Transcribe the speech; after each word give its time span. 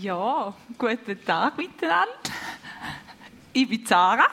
Ja, 0.00 0.52
guten 0.76 1.24
Tag 1.24 1.56
miteinander. 1.56 2.08
Ich 3.52 3.68
bin 3.68 3.86
Sarah 3.86 4.28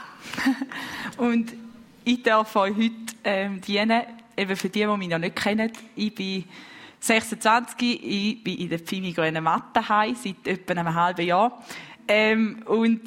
und 1.18 1.54
ich 2.04 2.24
darf 2.24 2.56
euch 2.56 2.76
heute 2.76 2.91
ähm, 3.23 3.62
dienen, 3.62 4.02
eben 4.36 4.55
für 4.55 4.70
die, 4.70 4.79
die 4.79 4.97
mich 4.97 5.08
noch 5.08 5.20
nicht 5.20 5.36
kennen. 5.36 5.71
Ich 5.96 6.16
bin 6.16 6.46
26, 7.00 8.04
ich 8.04 8.44
bin 8.44 8.58
in 8.58 8.70
der 8.70 8.79
Pfimi 8.79 9.12
Grünen 9.12 9.44
Mattenheim 9.44 10.16
seit 10.16 10.47
etwa 10.47 10.71
einem 10.71 10.96
halben 10.96 11.28
Jahr. 11.28 11.63
Ähm, 12.07 12.63
und 12.65 13.01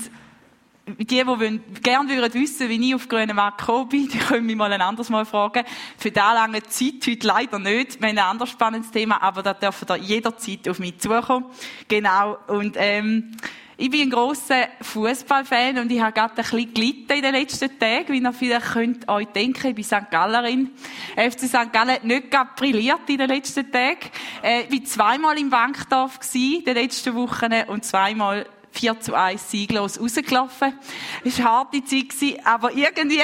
die, 0.86 1.04
die 1.04 1.26
wollen, 1.26 1.62
gerne 1.82 2.08
würden 2.08 2.34
wissen, 2.34 2.68
wie 2.68 2.88
ich 2.88 2.94
auf 2.94 3.08
grünen 3.08 3.34
Markt 3.34 3.58
gekommen 3.58 3.88
bin, 3.88 4.08
die 4.08 4.18
können 4.18 4.46
mich 4.46 4.56
mal 4.56 4.72
ein 4.72 4.82
anderes 4.82 5.08
Mal 5.08 5.24
fragen. 5.24 5.64
Für 5.96 6.10
diese 6.10 6.24
lange 6.24 6.62
Zeit 6.64 7.06
heute 7.06 7.26
leider 7.26 7.58
nicht. 7.58 8.00
Wir 8.00 8.08
haben 8.08 8.18
ein 8.18 8.24
anderes 8.24 8.50
spannendes 8.50 8.90
Thema, 8.90 9.22
aber 9.22 9.42
da 9.42 9.54
dürfen 9.54 9.86
ihr 9.88 9.96
jederzeit 9.96 10.68
auf 10.68 10.78
mich 10.78 10.98
zukommen. 10.98 11.46
Genau. 11.88 12.36
Und, 12.48 12.76
ähm, 12.78 13.36
ich 13.76 13.90
bin 13.90 14.02
ein 14.02 14.10
grosser 14.10 14.68
Fußballfan 14.82 15.78
und 15.78 15.90
ich 15.90 16.00
habe 16.00 16.12
gerade 16.12 16.34
ein 16.34 16.36
bisschen 16.36 16.72
gelitten 16.72 17.12
in 17.12 17.22
den 17.22 17.34
letzten 17.34 17.76
Tagen, 17.76 18.12
wie 18.12 18.20
ihr 18.20 18.32
vielleicht 18.32 18.66
könnt 18.66 19.08
euch 19.08 19.26
denken. 19.28 19.66
Ich 19.66 19.74
bin 19.74 19.82
St. 19.82 20.10
Gallerin. 20.12 20.70
FC 21.16 21.48
St. 21.48 21.72
Gallen 21.72 21.90
hat 21.90 22.04
nicht 22.04 22.30
gerade 22.30 22.50
brilliert 22.54 23.00
in 23.08 23.18
den 23.18 23.28
letzten 23.28 23.72
Tagen. 23.72 23.98
Äh, 24.44 24.62
ich 24.70 24.80
war 24.80 24.84
zweimal 24.84 25.38
im 25.38 25.50
Bankdorf 25.50 26.20
in 26.34 26.64
den 26.64 26.74
letzten 26.76 27.16
Wochen 27.16 27.52
und 27.66 27.84
zweimal 27.84 28.46
4 28.74 29.00
zu 29.00 29.14
1 29.14 29.50
sieglos 29.50 30.00
rausgelaufen. 30.00 30.74
Es 31.24 31.38
war 31.38 31.62
eine 31.62 31.80
harte 31.80 31.84
Zeit, 31.84 32.44
aber 32.44 32.72
irgendwie, 32.72 33.20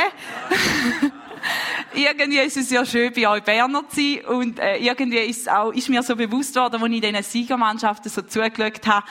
irgendwie 1.95 2.39
ist 2.39 2.57
es 2.57 2.71
ja 2.71 2.85
schön, 2.87 3.13
bei 3.13 3.29
euch 3.29 3.43
Berner 3.43 3.89
zu 3.89 3.97
sein. 3.97 4.25
Und 4.27 4.59
äh, 4.59 4.77
irgendwie 4.77 5.19
ist, 5.19 5.51
auch, 5.51 5.73
ist 5.73 5.89
mir 5.89 6.03
so 6.03 6.15
bewusst 6.17 6.55
worden, 6.57 6.83
als 6.83 6.93
ich 6.93 7.01
diesen 7.01 7.23
Siegermannschaften 7.23 8.11
so 8.11 8.23
zugeschaut 8.23 8.87
habe, 8.87 9.07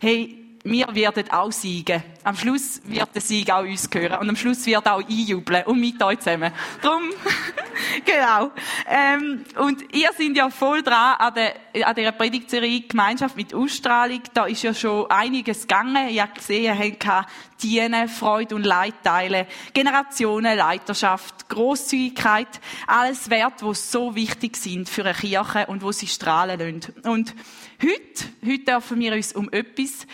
hey, 0.00 0.44
wir 0.64 0.94
werden 0.94 1.30
auch 1.30 1.52
siegen. 1.52 2.02
Am 2.24 2.36
Schluss 2.36 2.80
wird 2.84 3.14
der 3.14 3.20
Sieg 3.20 3.50
auch 3.50 3.64
uns 3.64 3.88
gehören. 3.88 4.18
Und 4.20 4.30
am 4.30 4.36
Schluss 4.36 4.64
wird 4.64 4.86
auch 4.88 5.02
einjubeln. 5.06 5.64
Und 5.64 5.78
mit 5.78 6.02
euch 6.02 6.18
zusammen. 6.20 6.52
Drum, 6.80 7.02
genau. 8.04 8.50
Ähm, 8.88 9.44
und 9.58 9.94
ihr 9.94 10.10
seid 10.16 10.36
ja 10.36 10.50
voll 10.50 10.82
dran 10.82 11.16
an 11.18 11.34
der, 11.34 11.86
an 11.86 11.94
der 11.94 12.12
Predigtserie 12.12 12.82
Gemeinschaft 12.82 13.36
mit 13.36 13.54
Ausstrahlung. 13.54 14.22
Da 14.32 14.46
ist 14.46 14.62
ja 14.62 14.74
schon 14.74 15.10
einiges 15.10 15.62
gegangen. 15.62 16.08
Ihr 16.08 16.22
habt 16.22 16.36
gesehen, 16.36 16.64
ihr 16.64 16.78
habt 17.06 17.30
dienen, 17.62 18.08
Freude 18.08 18.54
und 18.54 18.64
Leid 18.64 18.94
teilen, 19.02 19.46
Generationen, 19.72 20.56
Leiterschaft, 20.56 21.48
Großzügigkeit. 21.48 22.48
Alles 22.86 23.30
Werte, 23.30 23.64
die 23.64 23.74
so 23.74 24.14
wichtig 24.14 24.56
sind 24.56 24.88
für 24.88 25.04
eine 25.04 25.14
Kirche 25.14 25.66
und 25.66 25.82
wo 25.82 25.92
sie 25.92 26.06
strahlen 26.06 26.58
lassen. 26.58 27.08
Und 27.08 27.34
heute, 27.82 28.24
heute 28.44 28.64
dürfen 28.64 29.00
wir 29.00 29.12
uns 29.12 29.32
um 29.32 29.50
etwas 29.50 30.06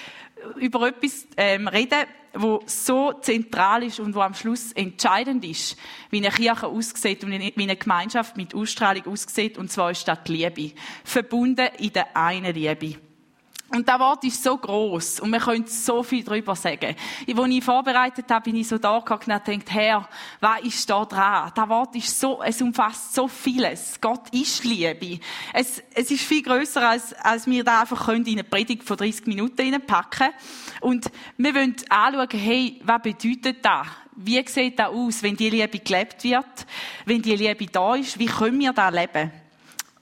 über 0.56 0.88
etwas 0.88 1.26
ähm, 1.36 1.68
reden, 1.68 2.06
wo 2.34 2.62
so 2.66 3.12
zentral 3.20 3.82
ist 3.82 4.00
und 4.00 4.14
wo 4.14 4.20
am 4.20 4.34
Schluss 4.34 4.72
entscheidend 4.72 5.44
ist, 5.44 5.76
wie 6.10 6.18
eine 6.18 6.30
Kirche 6.30 6.66
aussieht 6.66 7.24
und 7.24 7.30
wie 7.32 7.62
eine 7.62 7.76
Gemeinschaft 7.76 8.36
mit 8.36 8.54
Ausstrahlung 8.54 9.06
aussieht, 9.06 9.58
und 9.58 9.70
zwar 9.70 9.90
ist 9.90 10.06
das 10.06 10.22
die 10.24 10.32
Liebe. 10.32 10.74
Verbunden 11.04 11.68
in 11.78 11.92
der 11.92 12.16
einen 12.16 12.54
Liebe. 12.54 13.09
Und 13.72 13.88
das 13.88 14.00
Wort 14.00 14.24
ist 14.24 14.42
so 14.42 14.56
groß 14.56 15.20
und 15.20 15.30
wir 15.30 15.38
können 15.38 15.64
so 15.68 16.02
viel 16.02 16.24
darüber 16.24 16.56
sagen. 16.56 16.96
Als 17.36 17.48
ich 17.48 17.64
vorbereitet 17.64 18.28
habe, 18.28 18.44
bin 18.44 18.56
ich 18.56 18.66
so 18.66 18.78
da 18.78 18.98
gegangen 18.98 19.40
und 19.40 19.44
gedacht, 19.44 19.70
Herr, 19.70 20.08
was 20.40 20.60
ist 20.62 20.90
da 20.90 21.04
dran? 21.04 21.52
Das 21.54 21.68
Wort 21.68 21.94
ist 21.94 22.18
so, 22.18 22.42
es 22.42 22.60
umfasst 22.60 23.14
so 23.14 23.28
vieles. 23.28 24.00
Gott 24.00 24.28
ist 24.32 24.64
Liebe. 24.64 25.20
Es, 25.54 25.80
es 25.94 26.10
ist 26.10 26.24
viel 26.24 26.42
größer 26.42 26.88
als, 26.88 27.12
als 27.12 27.46
wir 27.46 27.62
da 27.62 27.82
einfach 27.82 28.06
können 28.06 28.26
in 28.26 28.41
eine 28.41 28.44
Predigt 28.44 28.82
von 28.82 28.96
30 28.96 29.28
Minuten 29.28 29.60
reinpacken. 29.60 30.30
Und 30.80 31.08
wir 31.36 31.54
wollen 31.54 31.76
anschauen, 31.88 32.41
hey, 32.41 32.80
was 32.82 33.02
bedeutet 33.02 33.64
das? 33.64 33.86
Wie 34.16 34.44
sieht 34.48 34.80
das 34.80 34.88
aus, 34.88 35.22
wenn 35.22 35.36
die 35.36 35.48
Liebe 35.48 35.78
gelebt 35.78 36.24
wird? 36.24 36.66
Wenn 37.04 37.22
die 37.22 37.37
Liebe 37.37 37.66
da 37.66 37.94
ist, 37.94 38.19
wie 38.19 38.26
können 38.26 38.58
wir 38.58 38.72
da 38.72 38.88
leben? 38.88 39.31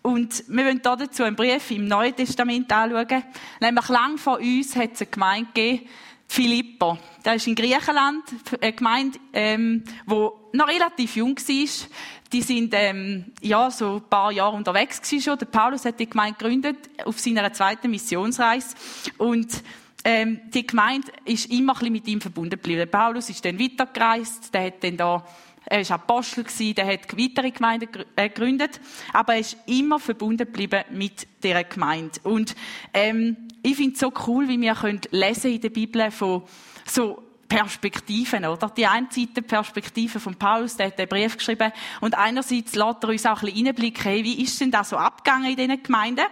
Und 0.09 0.45
wir 0.49 0.65
wollen 0.65 0.81
dazu 0.83 1.23
einen 1.23 1.37
Brief 1.37 1.71
im 1.71 1.87
Neuen 1.87 2.17
Testament 2.17 2.73
anschauen. 2.73 3.25
Nämlich 3.61 3.89
lang 3.91 4.17
vor 4.17 4.39
uns 4.39 4.75
hat 4.75 4.95
es 4.95 5.03
eine 5.03 5.11
Gemeinde 5.11 5.51
gegeben, 5.53 5.87
Philippa. 6.27 6.99
Das 7.23 7.37
ist 7.37 7.47
in 7.47 7.55
Griechenland 7.55 8.25
eine 8.59 8.73
Gemeinde, 8.73 9.19
ähm, 9.35 9.85
die 10.07 10.29
noch 10.57 10.67
relativ 10.67 11.17
jung 11.17 11.37
war. 11.37 11.89
Die 12.33 12.41
sind 12.41 12.73
ähm, 12.75 13.33
ja 13.43 13.71
so 13.71 13.97
ein 13.97 14.09
paar 14.09 14.33
Jahre 14.33 14.57
unterwegs 14.57 15.03
gewesen 15.03 15.23
schon. 15.23 15.39
Der 15.39 15.45
Paulus 15.45 15.85
hat 15.85 16.01
die 16.01 16.09
Gemeinde 16.09 16.39
gegründet 16.39 16.79
auf 17.05 17.19
seiner 17.19 17.53
zweiten 17.53 17.91
Missionsreise 17.91 18.77
und 19.19 19.63
ähm, 20.05 20.41
die 20.55 20.67
Gemeinde 20.67 21.13
ist 21.27 21.51
immer 21.51 21.75
ein 21.75 21.79
bisschen 21.81 21.93
mit 21.93 22.09
ihm 22.09 22.21
verbunden 22.23 22.51
geblieben. 22.51 22.79
Der 22.79 22.87
Paulus 22.87 23.29
ist 23.29 23.45
dann 23.45 23.59
weitergereist, 23.61 24.55
der 24.55 24.65
hat 24.65 24.83
dann 24.83 24.97
da 24.97 25.27
er 25.71 25.89
war 25.89 25.97
Apostel, 25.97 26.45
der 26.75 26.87
hat 26.87 27.17
weitere 27.17 27.51
Gemeinden 27.51 27.89
äh, 28.17 28.29
gegründet, 28.29 28.81
aber 29.13 29.35
er 29.35 29.41
ist 29.41 29.57
immer 29.67 29.99
verbunden 29.99 30.47
geblieben 30.47 30.85
mit 30.91 31.27
dieser 31.43 31.65
Gemeinde. 31.65 32.21
Und 32.23 32.55
ähm, 32.95 33.37
ich 33.63 33.77
finde 33.77 33.95
es 33.95 34.01
so 34.01 34.13
cool, 34.27 34.49
wie 34.49 34.61
wir 34.61 34.75
können 34.75 35.01
lesen 35.11 35.53
in 35.53 35.61
der 35.61 35.71
Bibel 35.71 36.11
von 36.11 36.43
so 36.87 37.23
Perspektiven, 37.49 38.45
oder? 38.45 38.69
Die 38.69 38.87
eine 38.87 39.09
Seite 39.11 39.41
Perspektive 39.41 40.21
von 40.21 40.35
Paulus, 40.35 40.77
der 40.77 40.89
hat 40.89 40.99
den 40.99 41.09
Brief 41.09 41.37
geschrieben, 41.37 41.73
und 42.01 42.17
einerseits 42.17 42.75
lässt 42.75 43.03
er 43.03 43.09
uns 43.09 43.27
auch 43.27 43.43
ein 43.43 43.47
bisschen 43.47 43.69
einblicken, 43.69 44.03
hey, 44.03 44.23
wie 44.23 44.43
ist 44.43 44.61
denn 44.61 44.71
das 44.71 44.91
so 44.91 44.97
abgegangen 44.97 45.51
in 45.51 45.57
diesen 45.57 45.83
Gemeinden? 45.83 46.27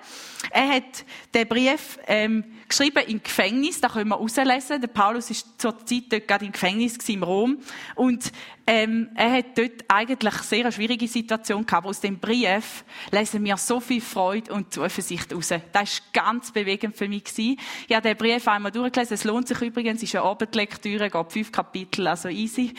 Er 0.50 0.68
hat 0.68 1.04
den 1.34 1.48
Brief 1.48 1.98
ähm, 2.06 2.44
geschrieben 2.68 3.02
im 3.06 3.22
Gefängnis, 3.22 3.80
da 3.80 3.88
können 3.88 4.10
wir 4.10 4.16
rauslesen. 4.16 4.80
Der 4.80 4.88
Paulus 4.88 5.30
ist 5.30 5.60
zur 5.60 5.84
Zeit 5.86 6.04
dort 6.10 6.28
gerade 6.28 6.44
im 6.44 6.52
Gefängnis 6.52 6.96
im 7.08 7.22
Rom 7.22 7.58
und 7.94 8.30
ähm, 8.68 9.10
er 9.14 9.32
hat 9.32 9.56
dort 9.56 9.84
eigentlich 9.86 10.34
sehr 10.38 10.62
eine 10.62 10.72
schwierige 10.72 11.06
Situation 11.06 11.64
gehabt. 11.64 11.76
Aber 11.76 11.90
aus 11.90 12.00
dem 12.00 12.18
Brief 12.18 12.84
lesen 13.12 13.44
wir 13.44 13.56
so 13.58 13.78
viel 13.78 14.00
Freude 14.00 14.52
und 14.52 14.72
Zuversicht 14.72 15.32
raus. 15.32 15.48
Das 15.48 15.62
war 15.72 16.24
ganz 16.24 16.50
bewegend 16.50 16.96
für 16.96 17.06
mich. 17.06 17.24
Gewesen. 17.24 17.58
Ich 17.86 17.94
habe 17.94 18.08
den 18.08 18.16
Brief 18.16 18.46
einmal 18.48 18.72
durchgelesen. 18.72 19.14
Es 19.14 19.24
lohnt 19.24 19.46
sich 19.46 19.60
übrigens, 19.60 20.02
es 20.02 20.08
ist 20.08 20.16
eine 20.16 20.24
Abendlektüre, 20.24 21.10
geht 21.10 21.32
fünf 21.32 21.52
Kapitel, 21.52 22.06
also 22.08 22.28
easy. 22.28 22.74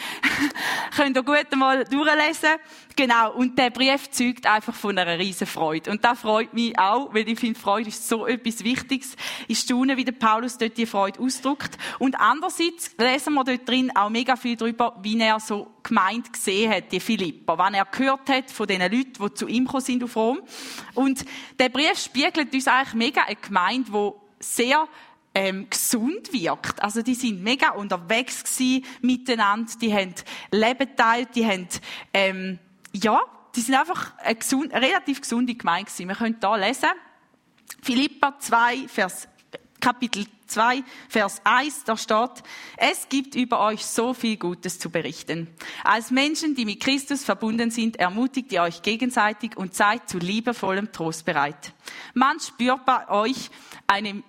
Könnt 0.96 1.16
ihr 1.16 1.24
gut 1.24 1.48
einmal 1.52 1.86
durchlesen. 1.86 2.58
Genau. 2.96 3.34
Und 3.34 3.58
der 3.58 3.70
Brief 3.70 4.10
zeugt 4.12 4.46
einfach 4.46 4.74
von 4.74 4.98
einer 4.98 5.18
riesen 5.18 5.48
Freude. 5.48 5.92
Und 5.92 6.04
das 6.04 6.20
freut 6.20 6.54
mich 6.54 6.78
auch, 6.78 7.14
weil 7.14 7.30
ich 7.30 7.40
finde, 7.40 7.60
Freude 7.60 7.90
ist 7.90 8.08
so 8.08 8.28
etwas 8.28 8.64
Wichtiges. 8.64 9.16
Ich 9.48 9.60
staune, 9.60 9.96
wie 9.96 10.06
der 10.06 10.14
Paulus 10.14 10.58
dort 10.58 10.78
die 10.78 10.86
Freude 10.86 11.20
ausdrückt. 11.20 11.78
Und 12.00 12.20
andererseits 12.20 12.96
lesen 12.98 13.34
wir 13.36 13.44
dort 13.44 13.68
drin 13.68 13.92
auch 13.96 14.10
mega 14.10 14.36
viel 14.36 14.58
darüber, 14.58 14.98
wie 15.02 15.20
er 15.20 15.40
so 15.40 15.77
Gemeinde 15.88 16.30
gesehen 16.30 16.72
hat, 16.72 16.92
die 16.92 17.00
Philippa, 17.00 17.58
wann 17.58 17.74
er 17.74 17.86
gehört 17.86 18.30
hat 18.30 18.52
von 18.52 18.68
den 18.68 18.82
Leuten, 18.82 19.14
die 19.14 19.34
zu 19.34 19.48
ihm 19.48 19.66
gekommen 19.66 19.84
sind 19.84 20.04
auf 20.04 20.16
Rom. 20.16 20.42
Und 20.94 21.26
der 21.60 21.70
Brief 21.70 21.98
spiegelt 21.98 22.54
uns 22.54 22.68
eigentlich 22.68 22.94
mega 22.94 23.22
eine 23.24 23.36
Gemeinde, 23.36 23.92
die 23.92 24.12
sehr 24.40 24.88
ähm, 25.34 25.68
gesund 25.70 26.34
wirkt. 26.34 26.82
Also 26.82 27.02
die 27.02 27.16
sind 27.16 27.44
mega 27.44 27.70
unterwegs 27.70 28.44
gewesen, 28.44 28.86
miteinander, 29.02 29.72
die 29.80 29.94
haben 29.94 30.16
Leben 30.52 30.96
teilt, 30.96 31.36
die 31.36 31.46
haben 31.46 31.68
ähm, 32.14 32.60
ja, 32.94 33.22
die 33.56 33.62
sind 33.62 33.76
einfach 33.76 34.18
eine, 34.18 34.36
gesund, 34.36 34.74
eine 34.74 34.86
relativ 34.86 35.22
gesunde 35.22 35.56
Gemeinde 35.56 35.92
gewesen. 35.92 36.08
Wir 36.08 36.16
können 36.16 36.40
da 36.40 36.56
lesen. 36.56 36.90
Philippa 37.82 38.38
2, 38.40 38.88
Vers 38.88 39.28
Kapitel 39.88 40.26
2, 40.48 40.84
Vers 41.08 41.40
1, 41.46 41.86
da 41.86 41.96
steht, 41.96 42.44
es 42.76 43.08
gibt 43.08 43.36
über 43.36 43.62
euch 43.62 43.86
so 43.86 44.14
viel 44.14 44.36
Gutes 44.36 44.80
zu 44.80 44.90
berichten. 44.90 45.48
Als 45.82 46.12
Menschen, 46.12 46.56
die 46.56 46.66
mit 46.66 46.82
Christus 46.82 47.24
verbunden 47.24 47.72
sind, 47.72 47.96
ermutigt 47.96 48.52
ihr 48.52 48.64
euch 48.64 48.82
gegenseitig 48.82 49.56
und 49.56 49.76
seid 49.76 50.10
zu 50.10 50.18
liebevollem 50.18 50.92
Trost 50.92 51.24
bereit. 51.24 51.72
Man 52.14 52.38
spürt 52.42 52.84
bei 52.84 53.08
euch 53.08 53.50
eine 53.88 54.24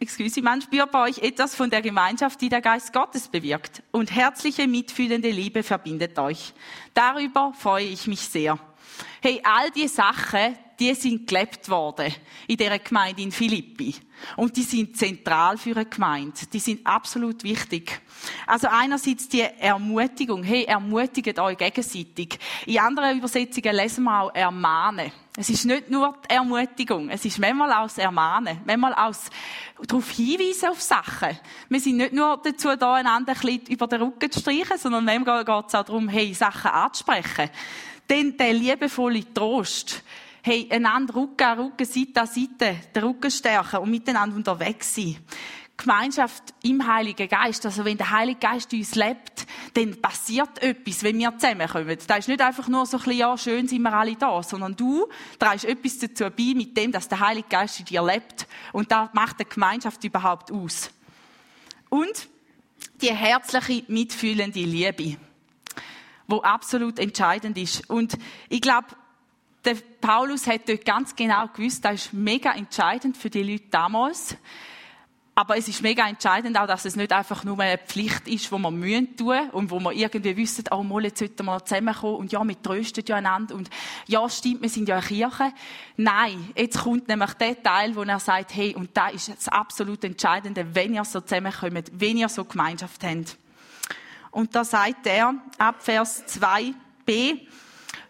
Excuse, 0.00 0.42
man 0.42 0.60
spürt 0.60 0.90
bei 0.90 1.08
euch 1.08 1.18
etwas 1.18 1.54
von 1.54 1.70
der 1.70 1.80
Gemeinschaft, 1.80 2.40
die 2.40 2.48
der 2.48 2.60
Geist 2.60 2.92
Gottes 2.92 3.28
bewirkt. 3.28 3.84
Und 3.92 4.10
herzliche, 4.10 4.66
mitfühlende 4.66 5.30
Liebe 5.30 5.62
verbindet 5.62 6.18
euch. 6.18 6.54
Darüber 6.92 7.52
freue 7.56 7.86
ich 7.86 8.08
mich 8.08 8.22
sehr. 8.22 8.58
Hey, 9.20 9.40
all 9.44 9.70
die 9.70 9.88
Sachen, 9.88 10.56
die 10.78 10.94
sind 10.94 11.28
gelebt 11.28 11.68
worden 11.68 12.12
in 12.48 12.56
dieser 12.56 12.78
Gemeinde 12.78 13.22
in 13.22 13.30
Philippi. 13.30 13.94
Und 14.36 14.56
die 14.56 14.62
sind 14.62 14.96
zentral 14.96 15.56
für 15.56 15.76
eine 15.76 15.86
Gemeinde. 15.86 16.46
Die 16.52 16.58
sind 16.58 16.86
absolut 16.86 17.42
wichtig. 17.44 18.00
Also 18.46 18.68
einerseits 18.68 19.28
die 19.28 19.42
Ermutigung. 19.42 20.42
Hey, 20.42 20.64
ermutigt 20.64 21.38
euch 21.38 21.58
gegenseitig. 21.58 22.38
In 22.66 22.78
anderen 22.78 23.18
Übersetzungen 23.18 23.76
lesen 23.76 24.04
wir 24.04 24.22
auch 24.22 24.34
ermahnen. 24.34 25.12
Es 25.36 25.48
ist 25.48 25.64
nicht 25.64 25.90
nur 25.90 26.14
die 26.24 26.34
Ermutigung. 26.34 27.08
Es 27.08 27.24
ist 27.24 27.38
manchmal 27.38 27.72
auch 27.72 27.84
das 27.84 27.98
Ermahnen. 27.98 28.60
Manchmal 28.64 28.94
auch 28.94 29.14
darauf 29.86 30.10
hinweisen 30.10 30.68
auf 30.68 30.80
Sachen. 30.80 31.38
Wir 31.68 31.80
sind 31.80 31.96
nicht 31.96 32.12
nur 32.12 32.40
dazu 32.42 32.76
da, 32.76 32.94
einander 32.94 33.32
ein 33.32 33.40
bisschen 33.40 33.66
über 33.68 33.86
den 33.86 34.02
Rücken 34.02 34.30
zu 34.30 34.40
streichen, 34.40 34.78
sondern 34.78 35.04
manchmal 35.04 35.44
geht 35.44 35.68
es 35.68 35.74
auch 35.74 35.84
darum, 35.84 36.08
hey, 36.08 36.34
Sachen 36.34 36.70
anzusprechen. 36.70 37.50
Denn 38.08 38.36
der 38.36 38.52
liebevolle 38.52 39.32
Trost, 39.32 40.02
hey, 40.42 40.68
einander 40.70 41.14
Rücken 41.14 41.44
an 41.44 41.58
Rücken, 41.58 41.86
Seite 41.86 42.20
an 42.20 42.26
Seite, 42.26 42.76
den 42.94 43.02
Rücken 43.02 43.30
stärken 43.30 43.78
und 43.78 43.90
miteinander 43.90 44.36
unterwegs 44.36 44.94
sein. 44.94 45.16
Gemeinschaft 45.76 46.54
im 46.62 46.86
Heiligen 46.86 47.28
Geist. 47.28 47.64
Also 47.64 47.84
wenn 47.84 47.96
der 47.96 48.10
Heilige 48.10 48.40
Geist 48.40 48.72
in 48.72 48.80
uns 48.80 48.94
lebt, 48.94 49.46
dann 49.74 50.00
passiert 50.00 50.62
etwas, 50.62 51.02
wenn 51.02 51.18
wir 51.18 51.36
zusammenkommen. 51.38 51.96
Da 52.06 52.16
ist 52.16 52.28
nicht 52.28 52.40
einfach 52.40 52.68
nur 52.68 52.86
so 52.86 52.98
ein 52.98 53.02
bisschen, 53.02 53.18
ja, 53.18 53.36
schön 53.36 53.66
sind 53.66 53.82
wir 53.82 53.92
alle 53.92 54.14
da, 54.14 54.42
sondern 54.42 54.76
du 54.76 55.08
trägst 55.38 55.64
etwas 55.64 55.98
dazu 55.98 56.24
bei, 56.24 56.54
mit 56.54 56.76
dem, 56.76 56.92
dass 56.92 57.08
der 57.08 57.20
Heilige 57.20 57.48
Geist 57.48 57.80
in 57.80 57.86
dir 57.86 58.02
lebt. 58.02 58.46
Und 58.72 58.92
da 58.92 59.10
macht 59.12 59.40
die 59.40 59.44
Gemeinschaft 59.44 60.02
überhaupt 60.04 60.52
aus. 60.52 60.90
Und 61.88 62.28
die 63.00 63.12
herzliche, 63.12 63.84
mitfühlende 63.88 64.60
Liebe, 64.60 65.16
wo 66.32 66.40
absolut 66.40 66.98
entscheidend 66.98 67.58
ist. 67.58 67.88
Und 67.90 68.16
ich 68.48 68.62
glaube, 68.62 68.86
der 69.66 69.76
Paulus 70.00 70.46
hat 70.46 70.66
dort 70.66 70.84
ganz 70.84 71.14
genau 71.14 71.46
gewusst, 71.48 71.84
das 71.84 72.06
ist 72.06 72.12
mega 72.14 72.52
entscheidend 72.52 73.18
für 73.18 73.28
die 73.28 73.42
Leute 73.42 73.66
damals. 73.70 74.36
Aber 75.34 75.56
es 75.56 75.68
ist 75.68 75.82
mega 75.82 76.06
entscheidend 76.08 76.58
auch, 76.58 76.66
dass 76.66 76.84
es 76.86 76.96
nicht 76.96 77.12
einfach 77.12 77.44
nur 77.44 77.58
eine 77.60 77.78
Pflicht 77.78 78.28
ist, 78.28 78.50
die 78.50 78.58
wir 78.58 78.70
mühen 78.70 79.14
tun 79.16 79.50
und 79.52 79.70
wo 79.70 79.78
wir 79.78 79.92
irgendwie 79.92 80.36
wissen, 80.36 80.64
oh, 80.70 80.82
mal, 80.82 81.04
jetzt 81.04 81.18
sollten 81.18 81.44
wir 81.44 81.64
zusammenkommen 81.64 82.16
und 82.16 82.32
ja, 82.32 82.42
wir 82.44 82.60
trösten 82.60 83.04
ja 83.06 83.16
einander 83.16 83.54
und 83.54 83.70
ja, 84.06 84.28
stimmt, 84.28 84.62
wir 84.62 84.68
sind 84.68 84.88
ja 84.88 84.96
eine 84.96 85.06
Kirche. 85.06 85.52
Nein, 85.96 86.50
jetzt 86.54 86.80
kommt 86.80 87.08
nämlich 87.08 87.32
der 87.34 87.62
Teil, 87.62 87.94
wo 87.94 88.02
er 88.02 88.20
sagt, 88.20 88.54
hey, 88.54 88.74
und 88.74 88.90
da 88.94 89.08
ist 89.08 89.28
das 89.28 89.48
absolut 89.48 90.04
Entscheidende, 90.04 90.74
wenn 90.74 90.94
ihr 90.94 91.04
so 91.04 91.20
zusammenkommt, 91.20 91.90
wenn 91.94 92.16
ihr 92.16 92.28
so 92.28 92.44
Gemeinschaft 92.44 93.02
habt. 93.04 93.36
Und 94.32 94.56
da 94.56 94.64
sagt 94.64 95.06
er, 95.06 95.34
ab 95.58 95.76
Vers 95.78 96.24
2b, 96.26 97.46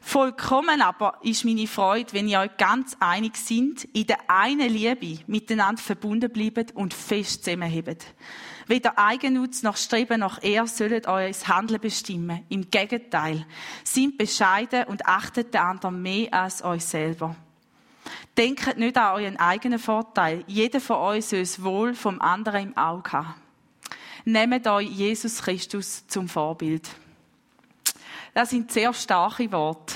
Vollkommen 0.05 0.83
aber 0.83 1.19
ist 1.23 1.45
meine 1.45 1.69
Freude, 1.69 2.13
wenn 2.13 2.27
ihr 2.27 2.41
euch 2.41 2.57
ganz 2.57 2.97
einig 2.99 3.37
sind, 3.37 3.85
in 3.85 4.09
der 4.09 4.19
einen 4.29 4.69
Liebe 4.69 5.23
miteinander 5.29 5.81
verbunden 5.81 6.31
bleibt 6.31 6.75
und 6.75 6.93
fest 6.93 7.45
zusammenhebt. 7.45 8.07
Weder 8.67 8.99
Eigennutz 8.99 9.63
noch 9.63 9.77
Streben 9.77 10.21
nach 10.21 10.43
Ehr 10.43 10.67
sollen 10.67 11.07
euer 11.07 11.33
Handeln 11.33 11.81
bestimmen. 11.81 12.45
Im 12.49 12.69
Gegenteil. 12.69 13.47
Sind 13.85 14.19
bescheiden 14.19 14.85
und 14.85 15.07
achtet 15.07 15.55
den 15.55 15.61
anderen 15.61 16.03
mehr 16.03 16.35
als 16.35 16.65
euch 16.65 16.85
selber. 16.85 17.37
Denkt 18.37 18.77
nicht 18.79 18.97
an 18.97 19.15
euren 19.15 19.37
eigenen 19.37 19.79
Vorteil. 19.79 20.43
Jeder 20.49 20.81
von 20.81 20.97
euch 20.97 21.27
soll 21.27 21.41
es 21.41 21.63
wohl 21.63 21.95
vom 21.95 22.21
anderen 22.21 22.71
im 22.71 22.77
Auge 22.77 23.13
haben. 23.13 23.35
Nehmt 24.25 24.67
euch 24.67 24.89
Jesus 24.89 25.43
Christus 25.43 26.07
zum 26.07 26.29
Vorbild. 26.29 26.89
Das 28.35 28.51
sind 28.51 28.71
sehr 28.71 28.93
starke 28.95 29.51
Worte. 29.51 29.95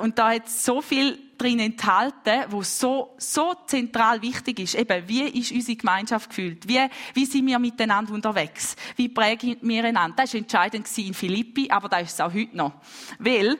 Und 0.00 0.18
da 0.18 0.32
hat 0.32 0.48
so 0.48 0.82
viel 0.82 1.18
drin 1.38 1.60
enthalten, 1.60 2.44
wo 2.48 2.62
so, 2.62 3.14
so 3.18 3.54
zentral 3.66 4.20
wichtig 4.20 4.58
ist. 4.58 4.74
Eben, 4.74 5.08
wie 5.08 5.22
ist 5.22 5.52
unsere 5.52 5.76
Gemeinschaft 5.76 6.30
gefühlt? 6.30 6.66
Wie, 6.66 6.80
wie 7.14 7.24
sind 7.24 7.46
wir 7.46 7.58
miteinander 7.58 8.12
unterwegs? 8.12 8.76
Wie 8.96 9.08
prägen 9.08 9.56
wir 9.62 9.84
einander? 9.84 10.16
Das 10.16 10.34
war 10.34 10.40
entscheidend 10.40 10.98
in 10.98 11.14
Philippi, 11.14 11.70
aber 11.70 11.88
das 11.88 12.02
ist 12.02 12.12
es 12.14 12.20
auch 12.20 12.32
heute 12.32 12.56
noch. 12.56 12.72
Weil, 13.18 13.58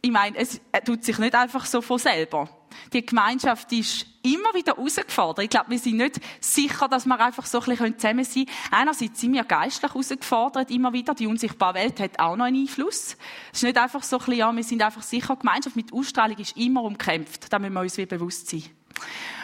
ich 0.00 0.10
meine, 0.10 0.36
es 0.36 0.60
tut 0.84 1.04
sich 1.04 1.18
nicht 1.18 1.34
einfach 1.34 1.66
so 1.66 1.80
von 1.80 1.98
selber. 1.98 2.48
Die 2.92 3.04
Gemeinschaft 3.04 3.72
ist 3.72 4.06
immer 4.22 4.54
wieder 4.54 4.76
herausgefordert. 4.76 5.44
Ich 5.44 5.50
glaube, 5.50 5.70
wir 5.70 5.78
sind 5.78 5.96
nicht 5.96 6.20
sicher, 6.40 6.88
dass 6.88 7.06
wir 7.06 7.18
einfach 7.18 7.46
so 7.46 7.60
ein 7.60 7.66
bisschen 7.66 7.98
zusammen 7.98 8.24
sein 8.24 8.46
können. 8.46 8.56
Einerseits 8.70 9.20
sind 9.20 9.32
wir 9.32 9.44
geistlich 9.44 9.90
herausgefordert, 9.90 10.70
immer 10.70 10.92
wieder. 10.92 11.14
Die 11.14 11.26
unsichtbare 11.26 11.74
Welt 11.74 12.00
hat 12.00 12.18
auch 12.18 12.36
noch 12.36 12.44
einen 12.44 12.62
Einfluss. 12.62 13.16
Es 13.52 13.58
ist 13.58 13.62
nicht 13.64 13.78
einfach 13.78 14.02
so 14.02 14.16
ein 14.16 14.18
bisschen, 14.20 14.38
ja, 14.38 14.52
wir 14.54 14.64
sind 14.64 14.82
einfach 14.82 15.02
sicher. 15.02 15.36
Gemeinschaft 15.36 15.76
mit 15.76 15.92
Ausstrahlung 15.92 16.38
ist 16.38 16.56
immer 16.56 16.82
umkämpft. 16.82 17.52
Da 17.52 17.58
müssen 17.58 17.74
wir 17.74 17.80
uns 17.80 17.96
wie 17.96 18.06
bewusst 18.06 18.48
sein. 18.48 18.64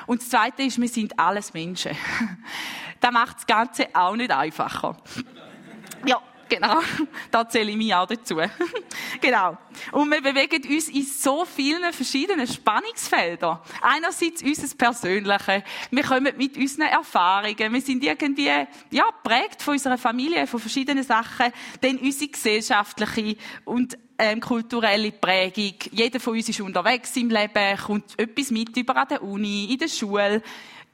Und 0.06 0.22
das 0.22 0.30
Zweite 0.30 0.62
ist, 0.62 0.80
wir 0.80 0.88
sind 0.88 1.18
alles 1.18 1.52
Menschen. 1.52 1.92
das 3.00 3.12
macht 3.12 3.36
das 3.38 3.46
Ganze 3.46 3.88
auch 3.94 4.16
nicht 4.16 4.30
einfacher. 4.30 4.96
Ja, 6.06 6.20
Genau, 6.48 6.80
da 7.30 7.48
zähle 7.48 7.70
ich 7.70 7.76
mich 7.76 7.94
auch 7.94 8.06
dazu. 8.06 8.36
genau. 9.20 9.58
Und 9.92 10.10
wir 10.10 10.22
bewegen 10.22 10.62
uns 10.72 10.88
in 10.88 11.04
so 11.04 11.44
vielen 11.44 11.92
verschiedenen 11.92 12.46
Spannungsfeldern. 12.46 13.58
Einerseits 13.82 14.42
unser 14.42 14.76
Persönliche. 14.76 15.64
Wir 15.90 16.02
kommen 16.02 16.34
mit 16.36 16.56
unseren 16.56 16.88
Erfahrungen. 16.88 17.72
Wir 17.72 17.80
sind 17.80 18.02
irgendwie, 18.02 18.50
ja, 18.90 19.04
prägt 19.22 19.62
von 19.62 19.74
unserer 19.74 19.98
Familie, 19.98 20.46
von 20.46 20.60
verschiedenen 20.60 21.04
Sachen. 21.04 21.52
Dann 21.80 21.98
unsere 21.98 22.30
gesellschaftliche 22.30 23.36
und 23.64 23.98
ähm, 24.18 24.40
kulturelle 24.40 25.12
Prägung. 25.12 25.74
Jeder 25.92 26.18
von 26.18 26.34
uns 26.34 26.48
ist 26.48 26.60
unterwegs 26.60 27.16
im 27.16 27.30
Leben, 27.30 27.78
kommt 27.78 28.18
etwas 28.18 28.50
mit 28.50 28.76
über 28.76 28.96
an 28.96 29.08
der 29.08 29.22
Uni, 29.22 29.72
in 29.72 29.78
der 29.78 29.88
Schule. 29.88 30.42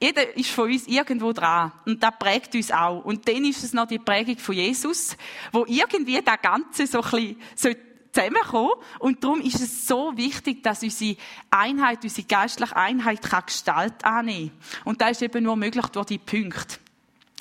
Jeder 0.04 0.36
ist 0.36 0.50
von 0.50 0.70
uns 0.70 0.86
irgendwo 0.86 1.32
dran. 1.32 1.72
Und 1.86 2.02
das 2.02 2.12
prägt 2.18 2.54
uns 2.54 2.70
auch. 2.70 3.02
Und 3.06 3.26
dann 3.26 3.42
ist 3.46 3.64
es 3.64 3.72
noch 3.72 3.86
die 3.86 3.98
Prägung 3.98 4.36
von 4.36 4.54
Jesus, 4.54 5.16
wo 5.50 5.64
irgendwie 5.66 6.20
das 6.20 6.42
Ganze 6.42 6.86
so 6.86 7.00
ein 7.00 7.36
bisschen 7.54 7.76
zusammenkommen. 8.12 8.72
Und 8.98 9.24
darum 9.24 9.40
ist 9.40 9.62
es 9.62 9.86
so 9.86 10.14
wichtig, 10.14 10.62
dass 10.62 10.82
unsere 10.82 11.16
Einheit, 11.48 12.04
unsere 12.04 12.26
geistliche 12.26 12.76
Einheit 12.76 13.22
kann 13.22 13.44
Gestalt 13.46 14.04
annehmen 14.04 14.50
Und 14.84 15.00
das 15.00 15.12
ist 15.12 15.22
eben 15.22 15.42
nur 15.42 15.56
möglich 15.56 15.86
durch 15.86 16.04
die 16.04 16.18
Punkte. 16.18 16.76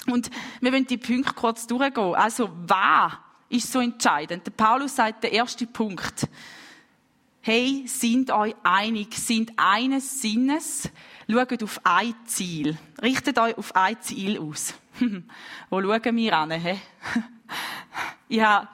Und 0.07 0.31
wir 0.61 0.71
wollen 0.71 0.87
die 0.87 0.95
Punkte 0.95 1.33
kurz 1.33 1.67
durchgehen. 1.67 2.15
Also, 2.15 2.49
was 2.65 3.11
ist 3.49 3.73
so 3.73 3.81
entscheidend? 3.81 4.45
Der 4.45 4.51
Paulus 4.51 4.95
sagt, 4.95 5.25
der 5.25 5.33
erste 5.33 5.67
Punkt. 5.67 6.29
Hey, 7.41 7.83
sind 7.87 8.31
euch 8.31 8.55
einig, 8.63 9.15
sind 9.15 9.51
eines 9.57 10.21
Sinnes, 10.21 10.89
schaut 11.29 11.63
auf 11.63 11.81
ein 11.83 12.15
Ziel. 12.25 12.77
Richtet 13.01 13.37
euch 13.39 13.57
auf 13.57 13.75
ein 13.75 14.01
Ziel 14.01 14.39
aus. 14.39 14.73
Wo 15.69 15.81
schauen 15.81 16.15
wir 16.15 16.37
an? 16.37 16.51
He? 16.51 16.77
ich 18.29 18.41
habe 18.41 18.67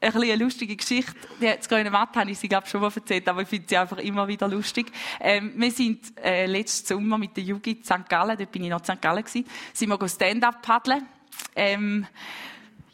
ein 0.00 0.14
eine 0.14 0.36
lustige 0.36 0.76
Geschichte. 0.76 1.14
Das 1.40 1.68
grüne 1.68 1.90
Matt 1.90 2.16
habe 2.16 2.30
ich 2.30 2.38
sie, 2.38 2.48
glaube 2.48 2.66
schon 2.66 2.80
mal 2.80 2.92
erzählt, 2.94 3.28
aber 3.28 3.42
ich 3.42 3.48
finde 3.48 3.66
sie 3.68 3.76
einfach 3.76 3.98
immer 3.98 4.28
wieder 4.28 4.48
lustig. 4.48 4.92
Ähm, 5.20 5.52
wir 5.56 5.70
sind 5.70 6.18
äh, 6.22 6.46
letzten 6.46 6.86
Sommer 6.86 7.18
mit 7.18 7.36
der 7.36 7.44
Jugend 7.44 7.66
in 7.66 7.84
St. 7.84 8.08
Gallen, 8.08 8.36
dort 8.36 8.52
bin 8.52 8.64
ich 8.64 8.70
noch 8.70 8.80
in 8.80 8.84
St. 8.84 9.02
Gallen 9.02 9.24
gewesen, 9.24 9.46
sind 9.72 9.88
wir 9.88 10.08
Stand-up 10.08 10.62
paddeln. 10.62 11.06
Ähm, 11.54 12.06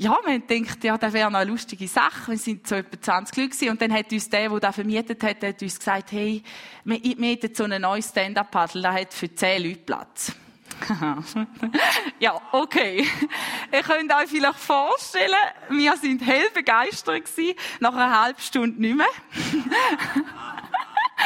ja, 0.01 0.17
haben 0.17 0.47
gedacht, 0.47 0.85
ja, 0.85 0.97
das 0.97 1.13
wäre 1.13 1.29
noch 1.29 1.41
eine 1.41 1.51
lustige 1.51 1.89
Sache. 1.89 2.31
Wir 2.31 2.39
sind 2.39 2.67
so 2.69 2.77
etwa 2.77 3.01
20 3.01 3.37
Leute 3.37 3.49
gewesen. 3.49 3.71
Und 3.71 3.83
dann 3.83 3.93
hat 3.93 4.13
uns 4.13 4.31
der, 4.31 4.49
der 4.49 4.61
das 4.61 4.75
vermietet 4.77 5.23
hat, 5.25 5.43
hat 5.43 5.61
uns 5.61 5.79
gesagt, 5.79 6.13
hey, 6.13 6.43
wir, 6.85 6.99
hätten 6.99 7.53
so 7.53 7.65
einen 7.65 7.83
neuen 7.83 8.03
Stand-Up-Paddle, 8.03 8.83
der 8.83 8.93
hat 8.93 9.13
für 9.13 9.35
10 9.35 9.63
Leute 9.63 9.79
Platz. 9.79 10.33
ja, 12.21 12.41
okay. 12.53 13.05
Ihr 13.73 13.83
könnt 13.83 14.15
euch 14.15 14.29
vielleicht 14.29 14.61
vorstellen, 14.61 15.35
wir 15.71 15.97
sind 15.97 16.25
hell 16.25 16.49
begeistert 16.55 17.25
gewesen, 17.25 17.59
nach 17.81 17.95
einer 17.95 18.23
halben 18.23 18.41
Stunde 18.41 18.81
nicht 18.81 18.97
mehr. 18.97 19.07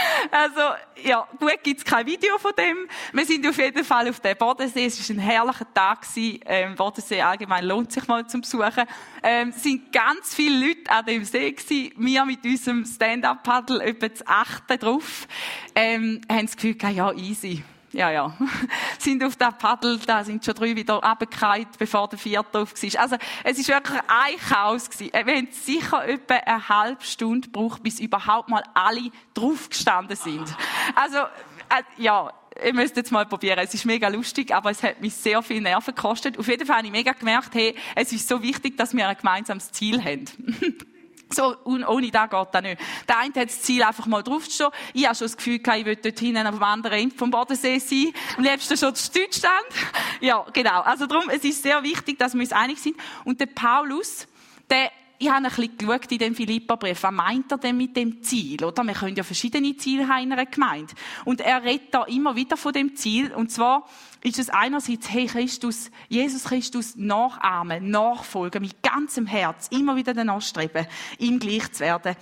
Also, 0.30 0.60
ja, 1.04 1.26
gut 1.38 1.62
gibt's 1.62 1.84
kein 1.84 2.06
Video 2.06 2.38
von 2.38 2.52
dem. 2.56 2.88
Wir 3.12 3.26
sind 3.26 3.46
auf 3.46 3.58
jeden 3.58 3.84
Fall 3.84 4.08
auf 4.08 4.20
dem 4.20 4.36
Bodensee. 4.36 4.86
Es 4.86 5.08
war 5.08 5.16
ein 5.16 5.20
herrlicher 5.20 5.66
Tag. 5.74 6.06
Ähm, 6.16 6.74
Bodensee 6.74 7.20
allgemein 7.20 7.64
lohnt 7.64 7.92
sich 7.92 8.06
mal 8.06 8.26
zum 8.26 8.40
Besuchen. 8.40 8.84
Ähm, 9.22 9.52
sind 9.52 9.92
ganz 9.92 10.34
viele 10.34 10.66
Leute 10.66 10.90
an 10.90 11.04
dem 11.04 11.24
See 11.24 11.52
gewesen. 11.52 11.92
Wir 11.96 12.24
mit 12.24 12.44
unserem 12.44 12.84
Stand-Up-Paddle 12.84 13.82
etwa 13.82 14.08
das 14.08 14.26
achte 14.26 14.78
drauf. 14.78 15.26
Ähm, 15.74 16.20
haben 16.30 16.46
das 16.46 16.56
Gefühl 16.56 16.74
gehabt, 16.74 16.96
ja, 16.96 17.12
easy 17.12 17.62
ja, 17.92 18.10
ja, 18.10 18.36
sind 18.98 19.22
auf 19.22 19.36
der 19.36 19.52
Paddel, 19.52 19.98
da 20.06 20.24
sind 20.24 20.44
schon 20.44 20.54
drei 20.54 20.74
wieder 20.74 20.94
runtergefallen, 20.94 21.66
bevor 21.78 22.08
der 22.08 22.18
vierte 22.18 22.50
drauf 22.52 22.74
war. 22.74 23.00
Also, 23.00 23.16
es 23.44 23.58
ist 23.58 23.68
wirklich 23.68 24.00
ein 24.08 24.36
Chaos 24.48 24.90
gewesen. 24.90 25.12
Wir 25.12 25.36
haben 25.36 25.48
sicher 25.50 26.08
etwa 26.08 26.34
eine 26.34 26.68
halbe 26.68 27.04
Stunde 27.04 27.48
gebraucht, 27.48 27.82
bis 27.82 28.00
überhaupt 28.00 28.48
mal 28.48 28.62
alle 28.74 29.10
draufgestanden 29.34 30.16
sind. 30.16 30.54
Also, 30.94 31.18
äh, 31.18 31.82
ja, 31.98 32.32
ihr 32.64 32.74
müsst 32.74 32.96
jetzt 32.96 33.12
mal 33.12 33.26
probieren. 33.26 33.58
Es 33.58 33.74
ist 33.74 33.84
mega 33.84 34.08
lustig, 34.08 34.54
aber 34.54 34.70
es 34.70 34.82
hat 34.82 35.00
mich 35.00 35.14
sehr 35.14 35.42
viel 35.42 35.60
Nerven 35.60 35.94
gekostet. 35.94 36.38
Auf 36.38 36.48
jeden 36.48 36.66
Fall 36.66 36.78
habe 36.78 36.86
ich 36.86 36.92
mega 36.92 37.12
gemerkt, 37.12 37.54
hey, 37.54 37.74
es 37.94 38.12
ist 38.12 38.28
so 38.28 38.42
wichtig, 38.42 38.76
dass 38.76 38.94
wir 38.94 39.08
ein 39.08 39.16
gemeinsames 39.16 39.70
Ziel 39.72 40.02
haben. 40.02 40.24
So, 41.32 41.56
und 41.64 41.84
ohne 41.84 42.10
das 42.10 42.30
geht 42.30 42.48
das 42.52 42.62
nicht. 42.62 42.80
Der 43.08 43.18
eine 43.18 43.34
hat 43.34 43.48
das 43.48 43.62
Ziel, 43.62 43.82
einfach 43.82 44.06
mal 44.06 44.22
draufzustehen. 44.22 44.70
Ich 44.92 45.06
habe 45.06 45.14
schon 45.14 45.26
das 45.26 45.36
Gefühl, 45.36 45.60
ich 45.64 45.84
will 45.84 45.96
dort 45.96 46.18
hinten 46.18 46.44
dem 46.44 46.62
anderen 46.62 46.98
Ende 46.98 47.16
vom 47.16 47.30
Bodensee 47.30 47.78
sein. 47.78 48.12
Am 48.36 48.44
liebsten 48.44 48.76
schon 48.76 48.94
zu 48.94 49.10
Deutschland. 49.12 49.52
Ja, 50.20 50.46
genau. 50.52 50.82
Also 50.82 51.06
darum, 51.06 51.28
es 51.30 51.42
ist 51.42 51.64
sehr 51.64 51.82
wichtig, 51.82 52.16
dass 52.16 52.34
wir 52.34 52.40
uns 52.40 52.52
einig 52.52 52.78
sind. 52.78 52.96
Und 53.24 53.40
der 53.40 53.46
Paulus, 53.46 54.28
der 54.70 54.92
ich 55.22 55.30
habe 55.30 55.46
ein 55.46 55.54
bisschen 55.54 55.78
geschaut 55.78 56.10
in 56.10 56.18
dem 56.18 56.34
Philippa-Brief. 56.34 57.00
Was 57.00 57.12
meint 57.12 57.52
er 57.52 57.58
denn 57.58 57.76
mit 57.76 57.96
dem 57.96 58.24
Ziel? 58.24 58.64
Oder? 58.64 58.82
Wir 58.82 58.94
können 58.94 59.14
ja 59.14 59.22
verschiedene 59.22 59.76
Ziele 59.76 60.08
haben 60.08 60.24
in 60.24 60.32
einer 60.32 60.46
Gemeinde. 60.46 60.92
Und 61.24 61.40
er 61.40 61.62
redet 61.62 61.94
da 61.94 62.02
immer 62.04 62.34
wieder 62.34 62.56
von 62.56 62.72
dem 62.72 62.96
Ziel. 62.96 63.32
Und 63.32 63.52
zwar 63.52 63.88
ist 64.24 64.40
es 64.40 64.50
einerseits, 64.50 65.12
hey 65.12 65.26
Christus, 65.26 65.92
Jesus 66.08 66.42
Christus 66.42 66.96
nachahmen, 66.96 67.88
nachfolgen, 67.88 68.62
mit 68.62 68.82
ganzem 68.82 69.28
Herz, 69.28 69.68
immer 69.68 69.94
wieder 69.94 70.12
danach 70.12 70.42
streben, 70.42 70.88
ihm 71.18 71.38
gleich 71.38 71.70
zu 71.70 71.80
werden. 71.84 72.16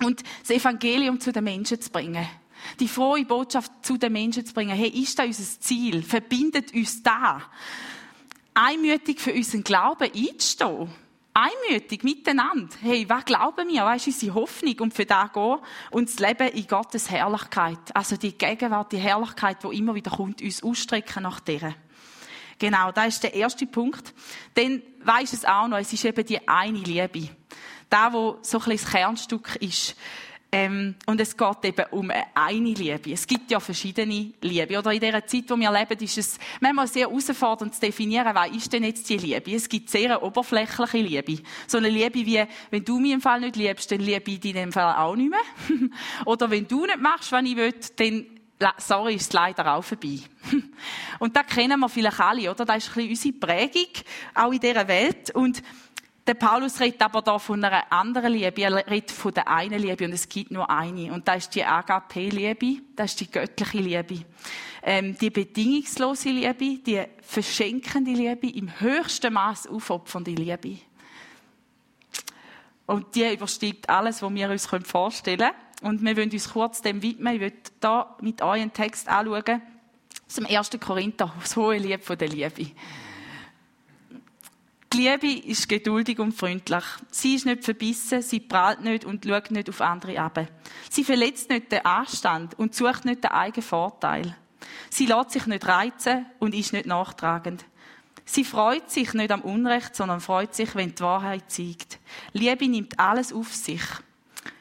und 0.00 0.24
das 0.40 0.50
Evangelium 0.50 1.20
zu 1.20 1.30
den 1.30 1.44
Menschen 1.44 1.80
zu 1.80 1.88
bringen. 1.88 2.26
Die 2.80 2.88
frohe 2.88 3.24
Botschaft 3.24 3.70
zu 3.82 3.96
den 3.96 4.12
Menschen 4.12 4.44
zu 4.44 4.52
bringen. 4.54 4.76
Hey, 4.76 4.88
ist 4.88 5.20
das 5.20 5.26
unser 5.26 5.60
Ziel? 5.60 6.02
Verbindet 6.02 6.74
uns 6.74 7.00
da. 7.00 7.42
Einmütig 8.54 9.20
für 9.20 9.32
unseren 9.32 9.62
Glauben 9.62 10.10
einzustehen. 10.12 11.03
Einmütig 11.36 12.04
miteinander. 12.04 12.72
Hey, 12.80 13.08
was 13.08 13.24
glauben 13.24 13.68
wir? 13.68 13.84
Was 13.84 14.06
ist 14.06 14.22
unsere 14.22 14.34
Hoffnung? 14.34 14.78
Und 14.78 14.94
für 14.94 15.04
das 15.04 15.32
gehen 15.32 15.58
und 15.90 16.08
das 16.08 16.20
Leben 16.20 16.46
in 16.46 16.66
Gottes 16.68 17.10
Herrlichkeit. 17.10 17.80
Also 17.92 18.16
die 18.16 18.38
Gegenwart, 18.38 18.92
die 18.92 18.98
Herrlichkeit, 18.98 19.58
die 19.64 19.76
immer 19.76 19.96
wieder 19.96 20.12
kommt, 20.12 20.40
uns 20.40 20.62
ausstrecken 20.62 21.24
nach 21.24 21.40
der. 21.40 21.74
Genau, 22.60 22.92
das 22.92 23.08
ist 23.08 23.24
der 23.24 23.34
erste 23.34 23.66
Punkt. 23.66 24.14
Dann 24.54 24.80
weisst 25.02 25.34
es 25.34 25.44
auch 25.44 25.66
noch, 25.66 25.78
es 25.78 25.92
ist 25.92 26.04
eben 26.04 26.24
die 26.24 26.46
eine 26.46 26.78
Liebe. 26.78 27.28
Da, 27.90 28.12
wo 28.12 28.38
so 28.42 28.58
ein 28.58 28.64
bisschen 28.66 28.84
das 28.84 28.92
Kernstück 28.92 29.56
ist. 29.56 29.96
Ähm, 30.56 30.94
und 31.06 31.20
es 31.20 31.36
geht 31.36 31.64
eben 31.64 31.84
um 31.90 32.12
eine 32.32 32.68
Liebe. 32.68 33.12
Es 33.12 33.26
gibt 33.26 33.50
ja 33.50 33.58
verschiedene 33.58 34.32
Liebe. 34.40 34.78
Oder 34.78 34.92
in 34.92 35.00
dieser 35.00 35.26
Zeit, 35.26 35.46
wo 35.48 35.56
wir 35.56 35.72
leben, 35.72 35.98
ist 35.98 36.16
es 36.16 36.38
manchmal 36.60 36.86
sehr 36.86 37.08
herausfordernd 37.08 37.74
zu 37.74 37.80
definieren, 37.80 38.32
was 38.32 38.50
ist 38.50 38.72
denn 38.72 38.84
jetzt 38.84 39.08
die 39.10 39.16
Liebe? 39.16 39.52
Es 39.52 39.68
gibt 39.68 39.90
sehr 39.90 40.10
eine 40.10 40.20
oberflächliche 40.20 40.98
Liebe. 40.98 41.42
So 41.66 41.78
eine 41.78 41.88
Liebe 41.88 42.24
wie, 42.24 42.44
wenn 42.70 42.84
du 42.84 43.00
mich 43.00 43.10
im 43.10 43.20
Fall 43.20 43.40
nicht 43.40 43.56
liebst, 43.56 43.90
dann 43.90 43.98
liebe 43.98 44.30
ich 44.30 44.38
dich 44.38 44.54
in 44.54 44.62
dem 44.62 44.72
Fall 44.72 44.94
auch 44.94 45.16
nicht 45.16 45.30
mehr. 45.30 45.88
Oder 46.24 46.48
wenn 46.48 46.68
du 46.68 46.86
nicht 46.86 47.00
machst, 47.00 47.32
was 47.32 47.42
ich 47.42 47.56
will, 47.56 47.74
dann 47.96 48.26
sorry, 48.78 49.16
ist 49.16 49.22
es 49.22 49.32
leider 49.32 49.74
auch 49.74 49.82
vorbei. 49.82 50.20
Und 51.18 51.34
das 51.34 51.48
kennen 51.48 51.80
wir 51.80 51.88
vielleicht 51.88 52.20
alle, 52.20 52.48
oder? 52.48 52.64
Das 52.64 52.76
ist 52.76 52.96
ein 52.96 53.08
bisschen 53.08 53.32
unsere 53.32 53.46
Prägung, 53.46 53.90
auch 54.34 54.52
in 54.52 54.60
dieser 54.60 54.86
Welt. 54.86 55.34
Und 55.34 55.62
der 56.26 56.34
Paulus 56.34 56.80
redet 56.80 57.02
aber 57.02 57.20
da 57.20 57.38
von 57.38 57.62
einer 57.62 57.92
anderen 57.92 58.32
Liebe. 58.32 58.62
Er 58.62 58.86
redet 58.86 59.10
von 59.10 59.34
der 59.34 59.46
einen 59.46 59.78
Liebe 59.78 60.06
und 60.06 60.12
es 60.12 60.28
gibt 60.28 60.50
nur 60.50 60.68
eine. 60.70 61.12
Und 61.12 61.28
das 61.28 61.44
ist 61.44 61.54
die 61.54 61.64
Agape-Liebe. 61.64 62.82
Das 62.96 63.10
ist 63.10 63.20
die 63.20 63.30
göttliche 63.30 63.78
Liebe. 63.78 64.24
Ähm, 64.82 65.18
die 65.18 65.28
bedingungslose 65.28 66.30
Liebe, 66.30 66.78
die 66.78 67.02
verschenkende 67.20 68.12
Liebe, 68.12 68.48
im 68.48 68.80
höchsten 68.80 69.34
Maß 69.34 69.66
aufopfernde 69.66 70.30
Liebe. 70.30 70.78
Und 72.86 73.14
die 73.14 73.32
übersteigt 73.32 73.88
alles, 73.88 74.22
was 74.22 74.34
wir 74.34 74.50
uns 74.50 74.66
vorstellen 74.66 75.38
können. 75.38 75.52
Und 75.82 76.02
wir 76.02 76.16
wollen 76.16 76.30
uns 76.30 76.50
kurz 76.50 76.80
dem 76.80 77.02
widmen. 77.02 77.34
Ich 77.34 77.40
will 77.40 77.52
da 77.80 78.16
mit 78.22 78.40
euch 78.40 78.62
einen 78.62 78.72
Text 78.72 79.08
anschauen. 79.08 79.60
Aus 80.26 80.34
dem 80.36 80.46
1. 80.46 80.70
Korinther, 80.80 81.34
das 81.38 81.54
hohe 81.56 81.76
Liebe 81.76 82.02
von 82.02 82.16
der 82.16 82.28
Liebe. 82.28 82.70
Die 84.94 85.00
Liebe 85.00 85.48
ist 85.48 85.68
geduldig 85.68 86.20
und 86.20 86.30
freundlich. 86.30 86.84
Sie 87.10 87.34
ist 87.34 87.46
nicht 87.46 87.64
verbissen, 87.64 88.22
sie 88.22 88.38
prahlt 88.38 88.80
nicht 88.80 89.04
und 89.04 89.24
schaut 89.24 89.50
nicht 89.50 89.68
auf 89.68 89.80
andere 89.80 90.20
ab. 90.20 90.46
Sie 90.88 91.02
verletzt 91.02 91.50
nicht 91.50 91.72
den 91.72 91.84
Anstand 91.84 92.56
und 92.60 92.76
sucht 92.76 93.04
nicht 93.04 93.24
den 93.24 93.32
eigenen 93.32 93.66
Vorteil. 93.66 94.36
Sie 94.90 95.06
lässt 95.06 95.32
sich 95.32 95.46
nicht 95.46 95.66
reizen 95.66 96.26
und 96.38 96.54
ist 96.54 96.72
nicht 96.72 96.86
nachtragend. 96.86 97.64
Sie 98.24 98.44
freut 98.44 98.88
sich 98.88 99.14
nicht 99.14 99.32
am 99.32 99.40
Unrecht, 99.40 99.96
sondern 99.96 100.20
freut 100.20 100.54
sich, 100.54 100.76
wenn 100.76 100.94
die 100.94 101.02
Wahrheit 101.02 101.50
zeigt. 101.50 101.98
Liebe 102.32 102.68
nimmt 102.68 103.00
alles 103.00 103.32
auf 103.32 103.52
sich. 103.52 103.82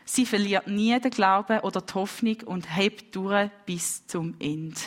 Sie 0.03 0.25
verliert 0.25 0.65
nie 0.65 0.99
den 0.99 1.11
Glauben 1.11 1.59
oder 1.59 1.81
die 1.81 1.93
Hoffnung 1.93 2.41
und 2.47 2.75
hebt 2.75 3.15
durch 3.15 3.51
bis 3.67 4.07
zum 4.07 4.33
Ende. 4.39 4.81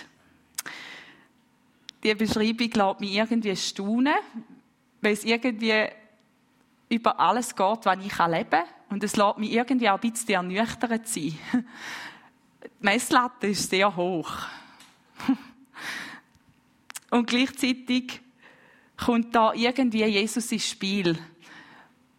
Die 2.03 2.15
Beschreibung 2.17 2.71
lässt 2.73 3.00
mich 3.00 3.15
irgendwie 3.15 3.55
staunen, 3.55 4.15
weil 5.06 5.12
es 5.12 5.25
irgendwie 5.25 5.86
über 6.88 7.20
alles 7.20 7.54
geht, 7.54 7.84
was 7.84 7.98
ich 8.04 8.18
leben 8.18 8.50
kann. 8.50 8.64
Und 8.90 9.04
es 9.04 9.14
lässt 9.14 9.38
mich 9.38 9.52
irgendwie 9.52 9.88
auch 9.88 10.02
ein 10.02 10.10
bisschen 10.10 10.34
ernüchternd 10.34 11.06
sein. 11.06 11.38
Die 12.64 12.68
Messlatte 12.80 13.46
ist 13.46 13.70
sehr 13.70 13.94
hoch. 13.94 14.32
Und 17.10 17.28
gleichzeitig 17.28 18.20
kommt 18.96 19.32
da 19.32 19.52
irgendwie 19.52 20.04
Jesus 20.06 20.50
ins 20.50 20.68
Spiel. 20.68 21.16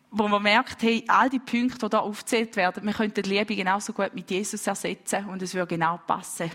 Wo 0.10 0.29
man 0.29 0.44
merkt, 0.44 0.82
hey, 0.82 1.03
all 1.10 1.29
die 1.29 1.39
Punkte, 1.39 1.79
die 1.79 1.89
da 1.89 2.00
aufgezählt 2.00 2.56
werden, 2.56 2.86
wir 2.86 2.94
könnten 2.94 3.22
die 3.22 3.29
Liebe 3.29 3.53
genauso 3.53 3.91
gut 3.91 4.15
mit 4.15 4.32
Jesus 4.32 4.65
ersetzen 4.65 5.25
und 5.25 5.41
es 5.41 5.53
würde 5.53 5.67
genau 5.67 6.00
passen. 6.08 6.50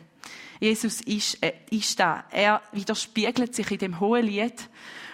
Jesus 0.62 1.00
ist, 1.00 1.42
äh, 1.42 1.54
ist 1.70 1.98
da. 1.98 2.24
Er 2.30 2.62
widerspiegelt 2.70 3.52
sich 3.52 3.68
in 3.72 3.78
dem 3.78 3.98
hohen 3.98 4.24
Lied 4.24 4.54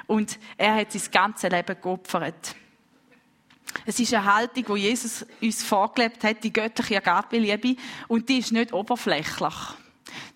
und 0.06 0.38
er 0.58 0.74
hat 0.74 0.92
sein 0.92 1.10
ganzes 1.10 1.50
Leben 1.50 1.74
geopfert. 1.80 2.54
Es 3.86 3.98
ist 3.98 4.12
eine 4.12 4.30
Haltung, 4.30 4.76
die 4.76 4.82
Jesus 4.82 5.24
uns 5.40 5.62
vorgelebt 5.62 6.22
hat, 6.22 6.44
die 6.44 6.52
göttliche 6.52 6.98
Agape-Liebe. 6.98 7.80
Und 8.08 8.28
die 8.28 8.40
ist 8.40 8.52
nicht 8.52 8.74
oberflächlich. 8.74 9.54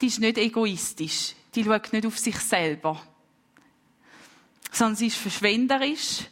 Die 0.01 0.07
ist 0.07 0.19
nicht 0.19 0.39
egoistisch. 0.39 1.35
Die 1.55 1.63
schaut 1.63 1.93
nicht 1.93 2.07
auf 2.07 2.19
sich 2.19 2.39
selber. 2.39 2.99
Sondern 4.71 4.97
sie 4.97 5.09
ist 5.09 5.19
verschwenderisch, 5.19 6.23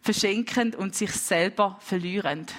verschenkend 0.00 0.76
und 0.76 0.94
sich 0.94 1.12
selber 1.12 1.76
verlierend. 1.80 2.54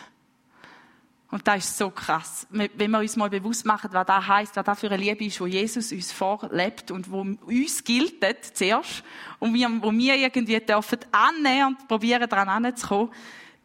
Und 1.32 1.48
das 1.48 1.66
ist 1.66 1.78
so 1.78 1.90
krass. 1.90 2.46
Wenn 2.50 2.92
wir 2.92 3.00
uns 3.00 3.16
mal 3.16 3.30
bewusst 3.30 3.66
machen, 3.66 3.90
was 3.94 4.06
das 4.06 4.28
heisst, 4.28 4.56
was 4.58 4.66
das 4.66 4.80
für 4.80 4.88
eine 4.88 4.98
Liebe 4.98 5.24
ist, 5.24 5.40
wo 5.40 5.48
Jesus 5.48 5.94
uns 5.94 6.12
vorlebt 6.12 6.92
und 6.92 7.10
wo 7.10 7.22
uns 7.22 7.84
gilt 7.86 8.22
zuerst 8.54 9.04
und 9.40 9.54
wo 9.54 9.92
wir 9.94 10.16
irgendwie 10.16 10.60
dürfen 10.60 11.00
annähern 11.12 11.78
und 11.80 11.88
probieren, 11.88 12.30
daran 12.30 12.50
anzukommen, 12.50 13.12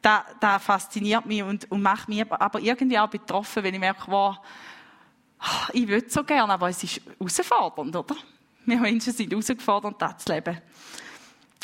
das, 0.00 0.20
das 0.38 0.62
fasziniert 0.62 1.26
mich 1.26 1.42
und, 1.42 1.68
und 1.68 1.82
macht 1.82 2.08
mich 2.08 2.30
aber 2.30 2.60
irgendwie 2.60 2.98
auch 3.00 3.08
betroffen, 3.10 3.64
wenn 3.64 3.74
ich 3.74 3.80
merke, 3.80 4.04
wow, 4.06 4.36
ich 5.72 5.88
würde 5.88 6.08
so 6.08 6.22
gerne, 6.22 6.52
aber 6.52 6.68
es 6.68 6.84
ist 6.84 7.00
herausfordernd, 7.18 7.96
oder? 7.96 8.16
Wir 8.64 8.78
Menschen 8.78 9.12
sind 9.12 9.30
herausgefordert, 9.30 10.00
das 10.00 10.18
zu 10.18 10.32
leben. 10.32 10.58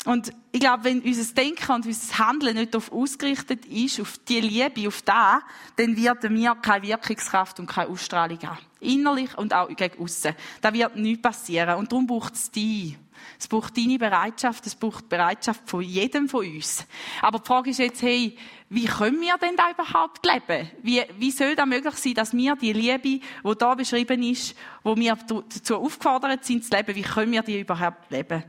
Und 0.05 0.33
ich 0.51 0.59
glaube, 0.59 0.83
wenn 0.83 1.01
unser 1.01 1.33
Denken 1.33 1.71
und 1.71 1.85
unser 1.85 2.19
Handeln 2.19 2.57
nicht 2.57 2.73
darauf 2.73 2.91
ausgerichtet 2.91 3.65
ist, 3.65 4.01
auf 4.01 4.17
die 4.27 4.41
Liebe, 4.41 4.87
auf 4.87 5.01
das, 5.01 5.41
dann 5.77 5.95
werden 5.95 6.35
wir 6.35 6.55
keine 6.55 6.87
Wirkungskraft 6.87 7.59
und 7.59 7.67
keine 7.67 7.89
Ausstrahlung 7.89 8.39
haben. 8.43 8.59
Innerlich 8.81 9.37
und 9.37 9.53
auch 9.53 9.69
gegen 9.69 10.03
aussen. 10.03 10.35
Da 10.61 10.73
wird 10.73 10.97
nichts 10.97 11.21
passieren. 11.21 11.77
Und 11.77 11.91
darum 11.91 12.05
braucht 12.05 12.33
es 12.33 12.51
dich. 12.51 12.97
Es 13.39 13.47
braucht 13.47 13.77
deine 13.77 13.97
Bereitschaft, 13.97 14.65
es 14.67 14.75
braucht 14.75 15.05
die 15.05 15.09
Bereitschaft 15.09 15.61
von 15.65 15.81
jedem 15.81 16.27
von 16.27 16.45
uns. 16.45 16.85
Aber 17.21 17.39
die 17.39 17.47
Frage 17.47 17.69
ist 17.69 17.79
jetzt, 17.79 18.01
hey, 18.01 18.37
wie 18.69 18.85
können 18.85 19.21
wir 19.21 19.37
denn 19.37 19.55
da 19.55 19.71
überhaupt 19.71 20.25
leben? 20.25 20.69
Wie, 20.81 21.01
wie 21.17 21.31
soll 21.31 21.55
das 21.55 21.65
möglich 21.65 21.95
sein, 21.95 22.13
dass 22.15 22.33
wir 22.33 22.55
die 22.55 22.73
Liebe, 22.73 22.99
die 22.99 23.21
da 23.57 23.75
beschrieben 23.75 24.21
ist, 24.23 24.55
wo 24.83 24.95
wir 24.97 25.15
dazu 25.15 25.77
aufgefordert 25.77 26.43
sind 26.43 26.65
zu 26.65 26.75
leben, 26.75 26.95
wie 26.95 27.01
können 27.01 27.31
wir 27.31 27.43
die 27.43 27.61
überhaupt 27.61 28.11
leben? 28.11 28.43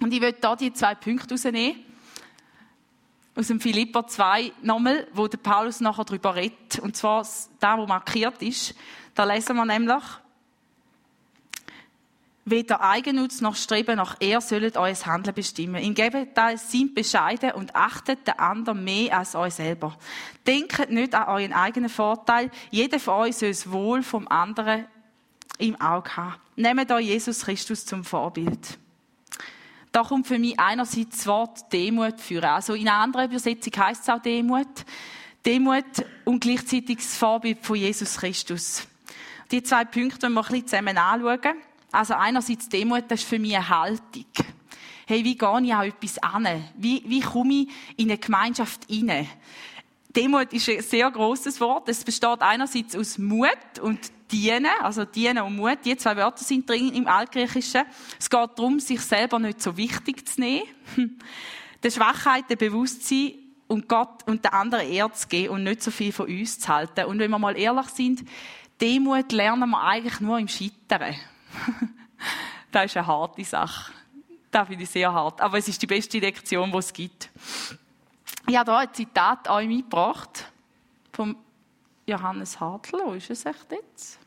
Und 0.00 0.12
ich 0.12 0.20
will 0.20 0.32
da 0.32 0.56
die 0.56 0.72
zwei 0.72 0.94
Punkte 0.94 1.34
rausnehmen. 1.34 1.82
Aus 3.34 3.48
dem 3.48 3.60
Philippa 3.60 4.06
2 4.06 4.52
nochmal, 4.62 5.06
wo 5.12 5.28
der 5.28 5.38
Paulus 5.38 5.80
nachher 5.80 6.04
darüber 6.04 6.34
redet. 6.34 6.78
Und 6.78 6.96
zwar 6.96 7.26
da, 7.60 7.76
wo 7.76 7.86
markiert 7.86 8.42
ist. 8.42 8.74
Da 9.14 9.24
lesen 9.24 9.56
wir 9.56 9.64
nämlich, 9.66 10.02
Weder 12.48 12.80
Eigennutz 12.80 13.40
noch 13.40 13.56
Streben 13.56 13.96
nach 13.96 14.18
Er 14.20 14.40
sollen 14.40 14.70
euer 14.76 14.94
Handeln 14.94 15.34
bestimmen. 15.34 15.82
Im 15.82 15.94
Gegenteil, 15.94 16.56
seid 16.58 16.94
bescheiden 16.94 17.50
und 17.50 17.74
achtet 17.74 18.24
den 18.24 18.38
anderen 18.38 18.84
mehr 18.84 19.18
als 19.18 19.34
euch 19.34 19.54
selber. 19.54 19.98
Denkt 20.46 20.88
nicht 20.88 21.12
an 21.12 21.26
euren 21.26 21.52
eigenen 21.52 21.88
Vorteil. 21.88 22.52
Jeder 22.70 23.00
von 23.00 23.14
euch 23.14 23.36
soll 23.36 23.48
das 23.48 23.72
Wohl 23.72 24.04
vom 24.04 24.28
anderen 24.28 24.86
im 25.58 25.74
Auge 25.80 26.16
haben. 26.16 26.36
Nehmt 26.54 26.92
euch 26.92 27.06
Jesus 27.06 27.40
Christus 27.40 27.84
zum 27.84 28.04
Vorbild. 28.04 28.78
Da 29.96 30.02
kommt 30.02 30.26
für 30.26 30.38
mich 30.38 30.60
einerseits 30.60 31.16
das 31.16 31.26
Wort 31.26 31.72
Demut 31.72 32.20
führen. 32.20 32.44
Also 32.44 32.74
in 32.74 32.86
einer 32.86 32.98
anderen 32.98 33.30
Übersetzung 33.30 33.72
heißt 33.74 34.02
es 34.02 34.08
auch 34.10 34.20
Demut. 34.20 34.68
Demut 35.46 35.86
und 36.26 36.40
gleichzeitig 36.40 36.98
das 36.98 37.16
Vorbild 37.16 37.64
von 37.64 37.76
Jesus 37.76 38.18
Christus. 38.18 38.86
Die 39.50 39.62
zwei 39.62 39.86
Punkte 39.86 40.24
wollen 40.24 40.34
wir 40.34 40.42
ein 40.42 40.48
bisschen 40.50 40.66
zusammen 40.66 40.98
anschauen. 40.98 41.62
Also 41.92 42.12
einerseits 42.12 42.68
Demut, 42.68 43.04
das 43.08 43.22
ist 43.22 43.28
für 43.30 43.38
mich 43.38 43.56
eine 43.56 43.66
Haltung. 43.66 44.26
Hey, 45.06 45.24
wie 45.24 45.38
gehe 45.38 45.62
ich 45.62 45.74
an 45.74 45.86
etwas 45.86 46.18
an? 46.18 46.46
Wie, 46.76 47.02
wie 47.06 47.20
komme 47.20 47.54
ich 47.54 47.68
in 47.96 48.10
eine 48.10 48.18
Gemeinschaft 48.18 48.82
hinein? 48.90 49.26
Demut 50.14 50.52
ist 50.52 50.68
ein 50.68 50.82
sehr 50.82 51.10
großes 51.10 51.58
Wort. 51.62 51.88
Es 51.88 52.04
besteht 52.04 52.42
einerseits 52.42 52.94
aus 52.94 53.16
Mut 53.16 53.78
und 53.80 53.98
dienen, 54.30 54.70
also 54.80 55.04
dienen 55.04 55.38
und 55.38 55.56
Mut, 55.56 55.78
die 55.84 55.96
zwei 55.96 56.16
Wörter 56.16 56.44
sind 56.44 56.68
drin 56.68 56.92
im 56.92 57.06
Altgriechischen. 57.06 57.82
Es 58.18 58.28
geht 58.28 58.50
darum, 58.56 58.80
sich 58.80 59.00
selber 59.00 59.38
nicht 59.38 59.62
so 59.62 59.76
wichtig 59.76 60.28
zu 60.28 60.40
nehmen, 60.40 60.66
der 61.82 61.90
Schwachheit, 61.90 62.48
der 62.50 62.56
Bewusstsein 62.56 63.34
und 63.68 63.88
Gott 63.88 64.26
und 64.26 64.44
der 64.44 64.54
anderen 64.54 64.90
Ehre 64.90 65.12
zu 65.12 65.28
geben 65.28 65.54
und 65.54 65.64
nicht 65.64 65.82
so 65.82 65.90
viel 65.90 66.12
von 66.12 66.26
uns 66.26 66.58
zu 66.58 66.68
halten. 66.68 67.04
Und 67.06 67.18
wenn 67.18 67.30
wir 67.30 67.38
mal 67.38 67.56
ehrlich 67.56 67.88
sind, 67.88 68.24
Demut 68.80 69.32
lernen 69.32 69.70
wir 69.70 69.82
eigentlich 69.82 70.20
nur 70.20 70.38
im 70.38 70.48
Scheitern. 70.48 71.14
das 72.70 72.86
ist 72.86 72.96
eine 72.96 73.06
harte 73.06 73.44
Sache. 73.44 73.92
Das 74.50 74.68
finde 74.68 74.84
ich 74.84 74.90
sehr 74.90 75.12
hart. 75.12 75.40
Aber 75.40 75.58
es 75.58 75.68
ist 75.68 75.80
die 75.80 75.86
beste 75.86 76.18
Lektion, 76.18 76.70
die 76.70 76.78
es 76.78 76.92
gibt. 76.92 77.30
Ich 78.46 78.56
habe 78.56 78.70
hier 78.72 78.78
ein 78.80 78.94
Zitat 78.94 79.48
euch 79.48 79.66
mitgebracht 79.66 80.44
vom 81.12 81.36
Johannes 82.06 82.60
Hartl, 82.60 83.00
wo 83.04 83.12
ist 83.12 83.30
es 83.30 83.44
echt 83.44 83.70
jetzt? 83.70 84.18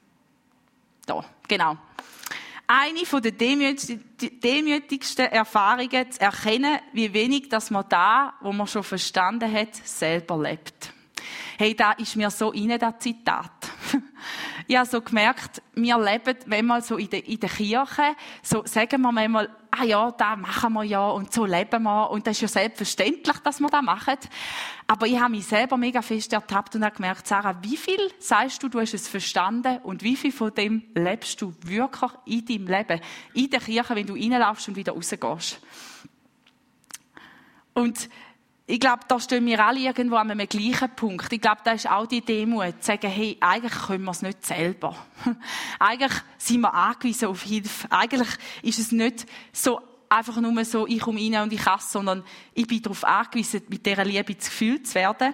Da, 1.06 1.24
genau. 1.48 1.78
Eine 2.68 3.02
der 3.02 3.32
demütigsten 3.32 5.26
Erfahrungen 5.26 6.12
zu 6.12 6.22
erkennen, 6.22 6.80
wie 6.94 7.12
wenig 7.14 7.50
dass 7.50 7.72
man 7.72 7.86
da, 7.90 8.34
wo 8.42 8.52
man 8.52 8.68
schon 8.68 8.84
verstanden 8.84 9.52
hat, 9.52 9.76
selber 9.76 10.38
lebt. 10.38 10.94
Hey, 11.58 11.76
da 11.76 11.94
ist 11.94 12.16
mir 12.16 12.30
so 12.30 12.52
inne 12.52 12.78
das 12.78 13.00
Zitat. 13.00 13.52
ich 14.68 14.78
habe 14.78 14.88
so 14.88 15.02
gemerkt, 15.02 15.62
wir 15.74 15.98
leben 15.98 16.38
manchmal 16.46 16.84
so 16.84 16.98
in 16.98 17.10
der, 17.10 17.28
in 17.28 17.40
der 17.40 17.50
Kirche, 17.50 18.16
so 18.44 18.64
sagen 18.66 19.02
wir 19.02 19.12
manchmal, 19.12 19.50
ah 19.72 19.84
ja, 19.84 20.12
da 20.12 20.36
machen 20.36 20.74
wir 20.74 20.84
ja 20.84 21.08
und 21.10 21.34
so 21.34 21.46
leben 21.46 21.84
wir 21.84 22.10
und 22.10 22.26
das 22.26 22.38
ist 22.38 22.42
ja 22.42 22.48
selbstverständlich, 22.48 23.38
dass 23.40 23.60
wir 23.60 23.70
das 23.70 23.82
machen. 23.82 24.18
Aber 24.88 25.06
ich 25.06 25.20
habe 25.20 25.32
mich 25.32 25.46
selber 25.46 25.78
mega 25.78 26.02
fest 26.02 26.34
ertappt 26.34 26.76
und 26.76 26.84
habe 26.84 26.96
gemerkt, 26.96 27.28
Sarah, 27.28 27.56
wie 27.62 27.78
viel 27.78 28.12
sagst 28.20 28.64
du, 28.64 28.70
du 28.70 28.80
hast 28.80 28.94
es 28.94 29.08
verstanden 29.08 29.80
und 29.84 30.04
wie 30.04 30.16
viel 30.16 30.32
von 30.32 30.54
dem 30.54 30.84
lebst 30.96 31.42
du 31.42 31.54
wirklich 31.62 32.12
in 32.26 32.46
deinem 32.46 32.68
Leben, 32.68 33.02
in 33.34 33.50
der 33.50 33.60
Kirche, 33.60 33.96
wenn 33.96 34.08
du 34.08 34.14
reinlaufst 34.14 34.68
und 34.68 34.76
wieder 34.76 34.94
rausgehst. 34.94 35.62
Und 37.74 38.10
ich 38.72 38.80
glaube, 38.80 39.00
da 39.08 39.20
stehen 39.20 39.48
wir 39.48 39.66
alle 39.66 39.80
irgendwo 39.80 40.18
an 40.18 40.30
einem 40.30 40.48
gleichen 40.48 40.92
Punkt. 40.96 41.34
Ich 41.34 41.42
glaube, 41.42 41.62
da 41.64 41.72
ist 41.72 41.90
auch 41.90 42.06
die 42.06 42.22
Demut, 42.22 42.84
zu 42.84 42.92
sagen, 42.92 43.10
hey, 43.10 43.36
eigentlich 43.40 43.74
können 43.74 44.04
wir 44.04 44.12
es 44.12 44.22
nicht 44.22 44.46
selber. 44.46 44.96
eigentlich 45.80 46.22
sind 46.38 46.62
wir 46.62 46.72
angewiesen 46.72 47.30
auf 47.30 47.42
Hilfe. 47.42 47.92
Eigentlich 47.92 48.30
ist 48.62 48.78
es 48.78 48.92
nicht 48.92 49.26
so 49.52 49.82
einfach 50.08 50.40
nur 50.40 50.64
so, 50.66 50.86
ich 50.86 51.00
komme 51.00 51.20
rein 51.20 51.42
und 51.42 51.52
ich 51.52 51.66
hasse, 51.66 51.94
sondern 51.94 52.24
ich 52.54 52.68
bin 52.68 52.80
darauf 52.80 53.04
angewiesen, 53.04 53.64
mit 53.70 53.88
dieser 53.88 54.06
Liebe 54.06 54.36
gefühlt 54.36 54.86
zu 54.86 54.94
werden. 54.94 55.34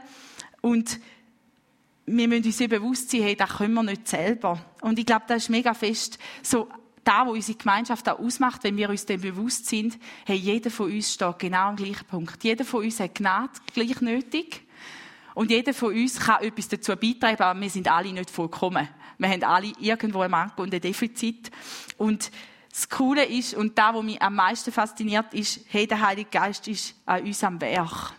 Und 0.62 0.98
wir 2.06 2.30
müssen 2.30 2.46
uns 2.46 2.58
bewusst 2.58 3.12
sein, 3.12 3.24
hey, 3.24 3.36
das 3.36 3.50
können 3.50 3.74
wir 3.74 3.84
nicht 3.84 4.08
selber. 4.08 4.64
Und 4.80 4.98
ich 4.98 5.06
glaube, 5.06 5.26
das 5.28 5.44
ist 5.44 5.50
mega 5.50 5.74
fest 5.74 6.20
so 6.42 6.70
da, 7.06 7.26
wo 7.26 7.32
unsere 7.32 7.58
Gemeinschaft 7.58 8.10
auch 8.10 8.20
ausmacht, 8.20 8.64
wenn 8.64 8.76
wir 8.76 8.90
uns 8.90 9.06
dem 9.06 9.22
bewusst 9.22 9.68
sind, 9.68 9.98
hey, 10.26 10.36
jeder 10.36 10.70
von 10.70 10.92
uns 10.92 11.14
steht 11.14 11.40
genau 11.40 11.70
am 11.70 11.76
gleichen 11.76 12.06
Punkt. 12.06 12.44
Jeder 12.44 12.66
von 12.66 12.84
uns 12.84 13.00
hat 13.00 13.16
Gnade 13.16 13.54
gleich 13.74 14.02
nötig. 14.02 14.64
Und 15.34 15.52
jeder 15.52 15.74
von 15.74 15.94
uns 15.94 16.20
kann 16.20 16.44
etwas 16.44 16.68
dazu 16.68 16.96
beitragen, 16.96 17.42
aber 17.42 17.60
wir 17.60 17.70
sind 17.70 17.90
alle 17.90 18.12
nicht 18.12 18.30
vollkommen. 18.30 18.88
Wir 19.18 19.30
haben 19.30 19.44
alle 19.44 19.72
irgendwo 19.80 20.22
ein 20.22 20.32
Mangel 20.32 20.54
und 20.58 20.74
ein 20.74 20.82
Defizit. 20.82 21.52
Und 21.98 22.32
das 22.70 22.90
Coole 22.90 23.24
ist, 23.24 23.54
und 23.54 23.78
da, 23.78 23.94
was 23.94 24.04
mich 24.04 24.22
am 24.22 24.36
meisten 24.36 24.72
fasziniert, 24.72 25.34
ist, 25.34 25.62
hey, 25.70 25.88
der 25.88 26.02
Heilige 26.02 26.30
Geist 26.30 26.68
ist 26.68 26.96
an 27.06 27.24
uns 27.24 27.44
am 27.44 27.62
Werk. 27.62 28.14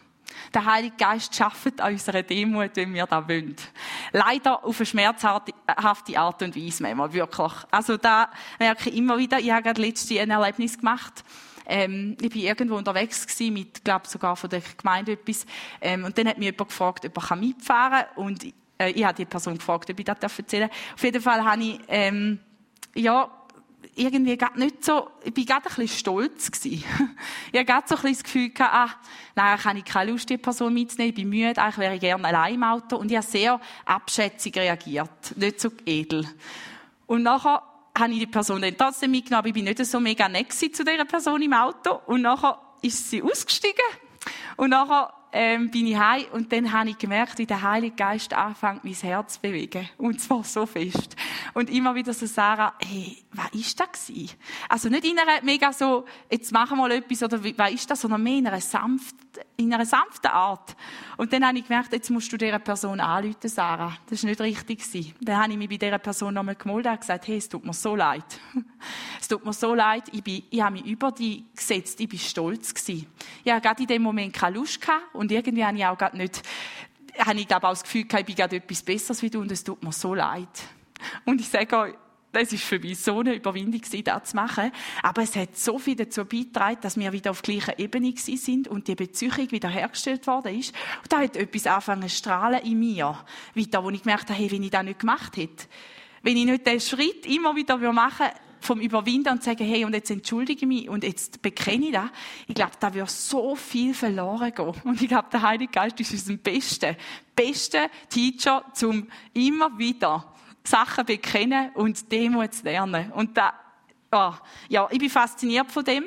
Der 0.57 0.65
Heilige 0.65 0.97
Geist 0.97 1.37
schafft 1.37 1.83
an 1.83 1.93
unserer 1.93 2.23
Demut, 2.23 2.71
wenn 2.77 2.95
wir 2.95 3.05
das 3.05 3.29
wollen. 3.29 3.55
Leider 4.13 4.65
auf 4.65 4.79
eine 4.79 4.87
schmerzhafte 4.87 5.53
Art 6.19 6.43
und 6.43 6.57
Weise 6.57 6.83
manchmal, 6.83 7.13
wirklich. 7.13 7.53
Also 7.71 7.99
da 7.99 8.31
merke 8.59 8.89
ich 8.89 8.97
immer 8.97 9.19
wieder, 9.19 9.39
ich 9.39 9.51
habe 9.51 9.65
gerade 9.65 9.83
letzte 9.83 10.19
ein 10.19 10.31
Erlebnis 10.31 10.79
gemacht. 10.79 11.25
Ähm, 11.67 12.17
ich 12.23 12.31
bin 12.31 12.41
irgendwo 12.41 12.77
unterwegs 12.77 13.27
gewesen, 13.27 13.53
mit, 13.53 13.85
glaube 13.85 14.09
sogar 14.09 14.35
von 14.35 14.49
der 14.49 14.63
Gemeinde 14.79 15.13
etwas. 15.13 15.45
Ähm, 15.83 16.05
und 16.05 16.17
dann 16.17 16.27
hat 16.27 16.39
mich 16.39 16.47
jemand 16.47 16.71
gefragt, 16.71 17.05
ob 17.05 17.31
er 17.31 17.37
mitfahren 17.37 18.07
kann. 18.15 18.25
Und 18.25 18.47
äh, 18.79 18.93
ich 18.93 19.05
habe 19.05 19.13
die 19.15 19.27
Person 19.27 19.59
gefragt, 19.59 19.91
ob 19.91 19.99
ich 19.99 20.07
das 20.07 20.39
erzählen 20.39 20.71
darf. 20.71 20.95
Auf 20.95 21.05
jeden 21.05 21.21
Fall 21.21 21.45
habe 21.45 21.63
ich, 21.63 21.81
ähm, 21.89 22.39
ja, 22.95 23.31
irgendwie 23.97 24.37
gar 24.37 24.57
nicht 24.57 24.85
so, 24.85 25.11
ich 25.25 25.33
bin 25.33 25.47
gerade 25.47 25.69
ein 25.69 25.75
bisschen 25.75 25.89
stolz 25.89 26.51
gewesen. 26.51 26.85
ich 27.53 27.59
hatte 27.59 27.65
gerade 27.65 27.89
so 27.89 27.97
ein 27.97 28.03
bisschen 28.03 28.13
das 28.13 28.23
Gefühl 28.25 28.51
gehabt, 28.51 28.75
ah, 28.75 28.91
nein, 29.35 29.59
ich 29.59 29.65
habe 29.65 29.83
keine 29.83 30.13
Lust, 30.13 30.29
die 30.29 30.37
Person 30.37 30.75
mitzunehmen, 30.75 31.09
ich 31.11 31.15
bin 31.15 31.29
müde, 31.29 31.61
eigentlich 31.61 31.79
wäre 31.79 31.95
ich 31.95 32.01
gerne 32.01 32.25
allein 32.25 32.55
im 32.55 32.63
Auto. 32.63 32.97
Und 32.97 33.11
ich 33.11 33.17
habe 33.17 33.27
sehr 33.27 33.61
abschätzig 33.85 34.57
reagiert. 34.57 35.37
Nicht 35.37 35.61
so 35.61 35.71
edel. 35.87 36.29
Und 37.07 37.23
nachher 37.23 37.63
habe 37.99 38.13
ich 38.13 38.19
die 38.19 38.27
Person 38.27 38.61
dann 38.61 38.77
trotzdem 38.77 39.11
mitgenommen, 39.11 39.39
aber 39.39 39.49
ich 39.49 39.55
bin 39.55 39.65
nicht 39.65 39.85
so 39.85 39.99
mega 39.99 40.29
nett 40.29 40.53
zu 40.53 40.69
dieser 40.69 41.05
Person 41.05 41.41
im 41.41 41.55
Auto. 41.55 42.01
Und 42.07 42.23
nachher 42.23 42.61
ist 42.83 43.11
sie 43.11 43.23
ausgestiegen. 43.23 43.85
Und 44.57 44.71
nachher 44.71 45.13
ähm, 45.39 45.71
bin 45.71 45.87
ich 45.87 45.99
heim 45.99 46.25
und 46.33 46.51
dann 46.51 46.73
habe 46.73 46.89
ich 46.89 46.97
gemerkt, 46.97 47.39
wie 47.39 47.45
der 47.45 47.61
Heilige 47.61 47.95
Geist 47.95 48.33
anfängt, 48.33 48.85
mein 48.85 48.95
Herz 48.95 49.35
zu 49.35 49.41
bewegen. 49.43 49.87
Und 49.99 50.19
zwar 50.19 50.43
so 50.45 50.65
fest. 50.65 51.15
Und 51.53 51.69
immer 51.69 51.95
wieder 51.95 52.15
so 52.15 52.25
Sarah, 52.25 52.73
hey, 52.83 53.19
was 53.33 53.53
ist 53.53 53.79
das 53.79 54.07
gewesen? 54.07 54.35
Also 54.67 54.89
nicht 54.89 55.05
in 55.05 55.19
einer 55.19 55.43
mega 55.43 55.75
so, 55.75 56.07
jetzt 56.31 56.53
machen 56.53 56.79
wir 56.79 56.89
mal 56.89 56.91
etwas 56.93 57.23
oder 57.23 57.45
was 57.45 57.71
ist 57.71 57.91
das, 57.91 58.01
sondern 58.01 58.23
mehr 58.23 58.39
in 58.39 58.47
einer 58.47 58.63
sanften, 58.63 59.19
in 59.59 59.75
einer 59.75 59.85
sanften 59.85 60.31
Art. 60.31 60.75
Und 61.19 61.33
dann 61.35 61.47
habe 61.47 61.59
ich 61.59 61.67
gemerkt, 61.67 61.93
jetzt 61.93 62.11
musst 62.11 62.33
du 62.33 62.39
dieser 62.39 62.59
Person 62.59 62.99
anrufen, 62.99 63.49
Sarah. 63.49 63.95
Das 64.09 64.23
war 64.23 64.31
nicht 64.31 64.41
richtig. 64.41 64.79
Gewesen. 64.79 65.15
Dann 65.21 65.37
habe 65.43 65.53
ich 65.53 65.59
mich 65.59 65.69
bei 65.69 65.77
dieser 65.77 65.99
Person 65.99 66.33
nochmal 66.33 66.55
gemeldet 66.55 66.93
und 66.93 67.01
gesagt, 67.01 67.29
hey, 67.29 67.37
es 67.37 67.49
tut 67.49 67.65
mir 67.65 67.75
so 67.75 67.95
leid. 67.95 68.25
es 69.21 69.29
tut 69.29 69.45
mir 69.45 69.53
so 69.53 69.75
leid, 69.75 70.05
ich, 70.13 70.23
bin, 70.23 70.43
ich 70.49 70.63
habe 70.63 70.73
mich 70.73 70.87
über 70.87 71.13
dich 71.13 71.45
gesetzt, 71.55 72.01
ich 72.01 72.09
bin 72.09 72.19
stolz 72.19 72.73
gewesen. 72.73 73.07
Ich 73.45 73.53
hatte 73.53 73.67
gerade 73.67 73.83
in 73.83 73.89
dem 73.89 74.03
Moment 74.03 74.33
keine 74.33 74.57
Lust 74.57 74.81
gehabt 74.81 75.15
und 75.27 75.33
irgendwie 75.33 75.65
habe 75.65 75.77
ich 75.77 75.85
auch 75.85 75.99
gerade 75.99 76.17
nicht, 76.17 76.41
habe 77.19 77.41
ich 77.41 77.49
glaube 77.49 77.67
auch 77.67 77.73
das 77.73 77.83
Gefühl 77.83 78.05
gehabt, 78.05 78.21
ich 78.21 78.27
bin 78.27 78.37
gerade 78.37 78.57
etwas 78.57 78.81
Besseres 78.81 79.23
wie 79.23 79.31
du 79.31 79.41
und 79.41 79.51
es 79.51 79.65
tut 79.65 79.83
mir 79.83 79.91
so 79.91 80.15
leid. 80.15 80.49
Und 81.25 81.41
ich 81.41 81.49
sage 81.49 81.77
euch, 81.77 81.95
das 82.31 82.53
ist 82.53 82.63
für 82.63 82.79
mich 82.79 82.97
so 83.01 83.19
eine 83.19 83.35
Überwindung, 83.35 83.81
das 84.05 84.31
zu 84.31 84.37
machen. 84.37 84.71
Aber 85.03 85.23
es 85.23 85.35
hat 85.35 85.57
so 85.57 85.81
viel 85.81 85.97
dazu 85.97 86.25
beigetragen, 86.25 86.79
dass 86.81 86.97
wir 86.97 87.13
wieder 87.13 87.33
auf 87.33 87.43
gleicher 87.43 87.77
Ebene 87.77 88.15
sind 88.17 88.69
und 88.69 88.87
die 88.87 88.95
Beziehung 88.95 89.51
wieder 89.51 89.69
hergestellt 89.69 90.29
worden 90.29 90.57
ist. 90.57 90.73
Und 91.03 91.13
da 91.13 91.19
hat 91.19 91.37
etwas 91.37 91.67
angefangen 91.67 92.09
zu 92.09 92.15
strahlen 92.15 92.63
in 92.63 92.79
mir. 92.79 93.19
Weiter, 93.55 93.83
wo 93.83 93.91
ich 93.91 94.03
gemerkt 94.03 94.31
habe, 94.31 94.39
hey, 94.39 94.53
wenn 94.53 94.63
ich 94.63 94.71
das 94.71 94.85
nicht 94.85 95.01
gemacht 95.01 95.37
hätte, 95.37 95.67
wenn 96.23 96.37
ich 96.37 96.45
nicht 96.45 96.65
den 96.65 96.81
Schritt 96.81 97.27
immer 97.27 97.57
wieder 97.57 97.79
machen 97.93 98.27
würde, 98.27 98.46
vom 98.67 98.81
Überwinden 98.81 99.33
und 99.33 99.43
sagen, 99.43 99.65
hey, 99.65 99.85
und 99.85 99.95
jetzt 99.95 100.11
entschuldige 100.11 100.61
ich 100.63 100.67
mich 100.67 100.89
und 100.89 101.05
jetzt 101.05 101.41
bekenne 101.41 101.87
ich 101.87 101.93
das, 101.93 102.11
ich 102.47 102.55
glaube, 102.55 102.73
da 102.79 102.93
wird 102.93 103.09
so 103.09 103.55
viel 103.55 103.95
verloren 103.95 104.53
gehen. 104.55 104.75
Und 104.85 105.01
ich 105.01 105.09
glaube, 105.09 105.29
der 105.33 105.43
Heilige 105.43 105.73
Geist 105.73 105.99
ist 106.01 106.13
unser 106.13 106.37
bester, 106.37 106.97
bester 107.35 107.89
Teacher, 108.09 108.65
zum 108.75 109.09
immer 109.33 109.79
wieder 109.79 110.33
Sachen 110.65 111.07
bekennen 111.07 111.71
und 111.75 112.11
Demut 112.11 112.55
zu 112.55 112.65
lernen. 112.65 113.13
Und 113.13 113.37
da, 113.37 113.55
oh, 114.11 114.33
ja, 114.69 114.89
ich 114.91 114.99
bin 114.99 115.11
fasziniert 115.11 115.71
von 115.71 115.85
dem. 115.85 116.05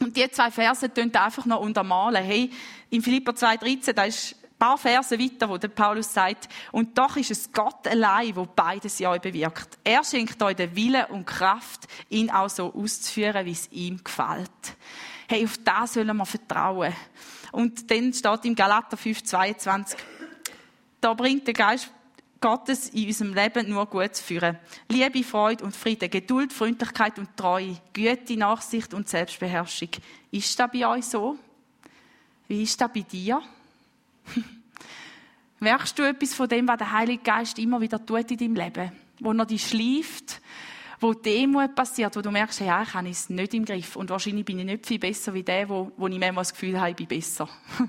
Und 0.00 0.16
die 0.16 0.30
zwei 0.30 0.50
Verse 0.50 0.92
tun 0.92 1.14
einfach 1.14 1.44
noch 1.46 1.60
untermalen. 1.60 2.22
Hey, 2.22 2.50
in 2.90 3.02
Philippa 3.02 3.32
2,13, 3.32 3.92
da 3.92 4.04
ist 4.04 4.36
paar 4.58 4.78
Verse 4.78 5.18
weiter, 5.18 5.48
wo 5.48 5.56
der 5.56 5.68
Paulus 5.68 6.12
sagt, 6.12 6.48
und 6.72 6.96
doch 6.96 7.16
ist 7.16 7.30
es 7.30 7.52
Gott 7.52 7.86
allein, 7.86 8.34
wo 8.34 8.46
beides 8.46 9.00
in 9.00 9.06
euch 9.06 9.20
bewirkt. 9.20 9.78
Er 9.84 10.02
schenkt 10.04 10.42
euch 10.42 10.56
den 10.56 10.74
Willen 10.74 11.04
und 11.06 11.26
Kraft, 11.26 11.86
ihn 12.08 12.30
auch 12.30 12.50
so 12.50 12.72
auszuführen, 12.74 13.46
wie 13.46 13.52
es 13.52 13.70
ihm 13.70 14.02
gefällt. 14.02 14.50
Hey, 15.28 15.44
auf 15.44 15.58
das 15.58 15.94
sollen 15.94 16.16
wir 16.16 16.26
vertrauen. 16.26 16.92
Und 17.52 17.90
dann 17.90 18.12
steht 18.12 18.44
im 18.44 18.54
Galater 18.54 18.96
5,22, 18.96 19.96
da 21.00 21.14
bringt 21.14 21.46
der 21.46 21.54
Geist 21.54 21.90
Gottes 22.40 22.90
in 22.90 23.06
unserem 23.06 23.34
Leben 23.34 23.68
nur 23.68 23.86
gut 23.86 24.14
zu 24.14 24.22
führen. 24.22 24.58
Liebe, 24.88 25.24
Freude 25.24 25.64
und 25.64 25.74
Friede, 25.74 26.08
Geduld, 26.08 26.52
Freundlichkeit 26.52 27.18
und 27.18 27.36
Treue, 27.36 27.76
Güte, 27.92 28.36
Nachsicht 28.36 28.94
und 28.94 29.08
Selbstbeherrschung. 29.08 29.88
Ist 30.30 30.58
das 30.58 30.70
bei 30.70 30.86
euch 30.86 31.04
so? 31.04 31.36
Wie 32.46 32.62
ist 32.62 32.80
das 32.80 32.92
bei 32.92 33.00
dir? 33.00 33.42
Merkst 35.60 35.98
du 35.98 36.02
etwas 36.04 36.34
von 36.34 36.48
dem, 36.48 36.68
was 36.68 36.78
der 36.78 36.92
Heilige 36.92 37.22
Geist 37.22 37.58
immer 37.58 37.80
wieder 37.80 38.04
tut 38.04 38.30
in 38.30 38.36
deinem 38.36 38.54
Leben? 38.54 38.92
Wo 39.20 39.32
er 39.32 39.46
dich 39.46 39.66
schleift, 39.66 40.40
wo 41.00 41.14
Demut 41.14 41.74
passiert, 41.74 42.16
wo 42.16 42.20
du 42.20 42.30
merkst, 42.30 42.60
ja, 42.60 42.82
ich 42.82 42.94
habe 42.94 43.08
es 43.08 43.28
nicht 43.28 43.54
im 43.54 43.64
Griff 43.64 43.96
und 43.96 44.10
wahrscheinlich 44.10 44.44
bin 44.44 44.58
ich 44.58 44.64
nicht 44.64 44.86
viel 44.86 44.98
besser 44.98 45.34
wie 45.34 45.42
der, 45.42 45.68
wo, 45.68 45.92
wo 45.96 46.06
ich 46.06 46.18
manchmal 46.18 46.42
das 46.42 46.52
Gefühl 46.52 46.78
habe, 46.78 46.90
ich 46.90 46.96
bin 46.96 47.06
besser. 47.06 47.48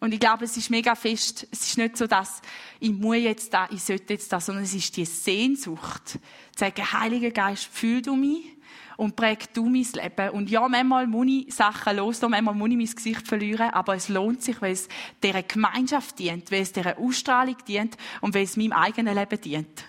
Und 0.00 0.12
ich 0.12 0.20
glaube, 0.20 0.44
es 0.44 0.54
ist 0.54 0.68
mega 0.68 0.94
fest. 0.94 1.46
Es 1.50 1.66
ist 1.66 1.78
nicht 1.78 1.96
so, 1.96 2.06
dass 2.06 2.42
ich 2.78 2.92
muss 2.92 3.16
jetzt 3.16 3.54
da, 3.54 3.66
ich 3.70 3.82
sollte 3.82 4.12
jetzt 4.12 4.30
da, 4.30 4.38
sondern 4.38 4.64
es 4.64 4.74
ist 4.74 4.94
die 4.98 5.06
Sehnsucht. 5.06 6.08
Zu 6.08 6.18
sagen, 6.56 6.92
Heiliger 6.92 7.30
Geist, 7.30 7.64
fühl 7.64 8.02
du 8.02 8.14
mich 8.14 8.53
und 8.96 9.16
präg 9.16 9.52
du 9.54 9.64
mein 9.64 9.86
Leben. 9.92 10.30
Und 10.30 10.50
ja, 10.50 10.68
manchmal 10.68 11.06
muss 11.06 11.26
ich 11.28 11.54
Sachen 11.54 11.96
loslassen, 11.96 12.30
manchmal 12.30 12.54
muss 12.54 12.70
ich 12.70 12.76
mein 12.76 12.94
Gesicht 12.94 13.28
verlieren, 13.28 13.70
aber 13.70 13.96
es 13.96 14.08
lohnt 14.08 14.42
sich, 14.42 14.60
weil 14.60 14.72
es 14.72 14.88
dieser 15.22 15.42
Gemeinschaft 15.42 16.18
dient, 16.18 16.50
weil 16.50 16.62
es 16.62 16.72
dieser 16.72 16.98
Ausstrahlung 16.98 17.56
dient 17.66 17.96
und 18.20 18.34
weil 18.34 18.44
es 18.44 18.56
meinem 18.56 18.72
eigenen 18.72 19.14
Leben 19.14 19.40
dient. 19.40 19.84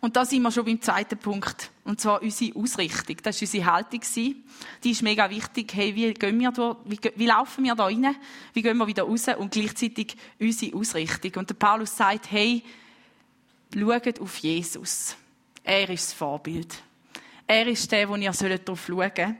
Und 0.00 0.16
da 0.16 0.24
sind 0.24 0.42
wir 0.42 0.50
schon 0.50 0.64
beim 0.64 0.80
zweiten 0.80 1.18
Punkt. 1.18 1.70
Und 1.84 2.00
zwar 2.00 2.22
unsere 2.22 2.58
Ausrichtung. 2.58 3.16
Das 3.22 3.36
war 3.36 3.46
unsere 3.46 3.66
Haltung. 3.66 4.00
Die 4.82 4.90
ist 4.90 5.02
mega 5.02 5.28
wichtig. 5.28 5.72
Hey, 5.74 5.94
wie 5.94 6.14
gehen 6.14 6.40
wir 6.40 6.52
da, 6.52 6.76
wie, 6.86 6.98
wie 7.16 7.26
laufen 7.26 7.64
wir 7.64 7.74
da 7.74 7.84
rein? 7.84 8.16
Wie 8.54 8.62
gehen 8.62 8.78
wir 8.78 8.86
wieder 8.86 9.02
raus? 9.02 9.26
Und 9.36 9.52
gleichzeitig 9.52 10.16
unsere 10.38 10.74
Ausrichtung. 10.74 11.32
Und 11.36 11.50
der 11.50 11.54
Paulus 11.54 11.94
sagt, 11.94 12.30
hey, 12.30 12.62
schaut 13.74 14.20
auf 14.20 14.38
Jesus. 14.38 15.16
Er 15.62 15.90
ist 15.90 16.06
das 16.06 16.12
Vorbild. 16.14 16.82
Er 17.52 17.66
ist 17.66 17.90
der, 17.90 18.08
wo 18.08 18.14
ihr 18.14 18.30
darauf 18.30 18.86
schauen. 18.86 19.36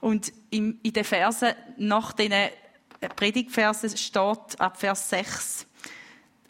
Und 0.00 0.32
in 0.50 0.78
den 0.80 1.02
Versen, 1.02 1.54
nach 1.76 2.12
diesen 2.12 2.50
Predigtversen 3.16 3.96
steht 3.96 4.60
ab 4.60 4.76
Vers 4.78 5.10
6, 5.10 5.65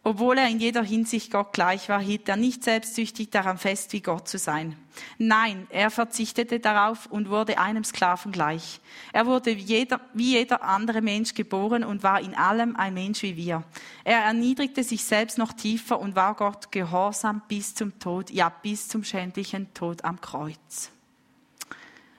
Obwohl 0.06 0.38
er 0.38 0.48
in 0.48 0.60
jeder 0.60 0.84
Hinsicht 0.84 1.32
Gott 1.32 1.52
gleich 1.52 1.88
war, 1.88 2.00
hielt 2.00 2.28
er 2.28 2.36
nicht 2.36 2.62
selbstsüchtig 2.62 3.30
daran 3.30 3.58
fest, 3.58 3.92
wie 3.92 4.00
Gott 4.00 4.28
zu 4.28 4.38
sein. 4.38 4.76
Nein, 5.18 5.66
er 5.68 5.90
verzichtete 5.90 6.60
darauf 6.60 7.06
und 7.06 7.28
wurde 7.28 7.58
einem 7.58 7.82
Sklaven 7.82 8.30
gleich. 8.30 8.78
Er 9.12 9.26
wurde 9.26 9.56
wie 9.56 9.62
jeder, 9.62 10.00
wie 10.14 10.34
jeder 10.34 10.62
andere 10.62 11.02
Mensch 11.02 11.34
geboren 11.34 11.82
und 11.82 12.04
war 12.04 12.20
in 12.20 12.36
allem 12.36 12.76
ein 12.76 12.94
Mensch 12.94 13.24
wie 13.24 13.36
wir. 13.36 13.64
Er 14.04 14.20
erniedrigte 14.20 14.84
sich 14.84 15.02
selbst 15.02 15.38
noch 15.38 15.52
tiefer 15.52 15.98
und 15.98 16.14
war 16.14 16.36
Gott 16.36 16.70
gehorsam 16.70 17.42
bis 17.48 17.74
zum 17.74 17.98
Tod, 17.98 18.30
ja 18.30 18.48
bis 18.48 18.86
zum 18.86 19.02
schändlichen 19.02 19.74
Tod 19.74 20.04
am 20.04 20.20
Kreuz. 20.20 20.92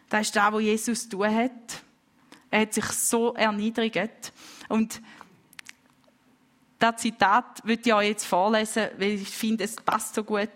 Das 0.10 0.23
ist 0.23 0.36
da, 0.36 0.52
wo 0.52 0.60
Jesus 0.60 1.08
tun 1.08 1.34
hat. 1.34 1.84
Er 2.52 2.63
hat 2.63 2.73
sich 2.73 2.86
so 2.86 3.34
erniedrigt 3.34 4.34
und 4.67 5.02
das 6.80 6.98
Zitat 6.98 7.62
würde 7.63 7.82
ich 7.86 7.94
euch 7.94 8.08
jetzt 8.10 8.26
vorlesen, 8.26 8.88
weil 8.98 9.13
ich 9.13 9.30
finde, 9.30 9.63
es 9.63 9.76
passt 9.76 10.16
so 10.16 10.24
gut 10.24 10.50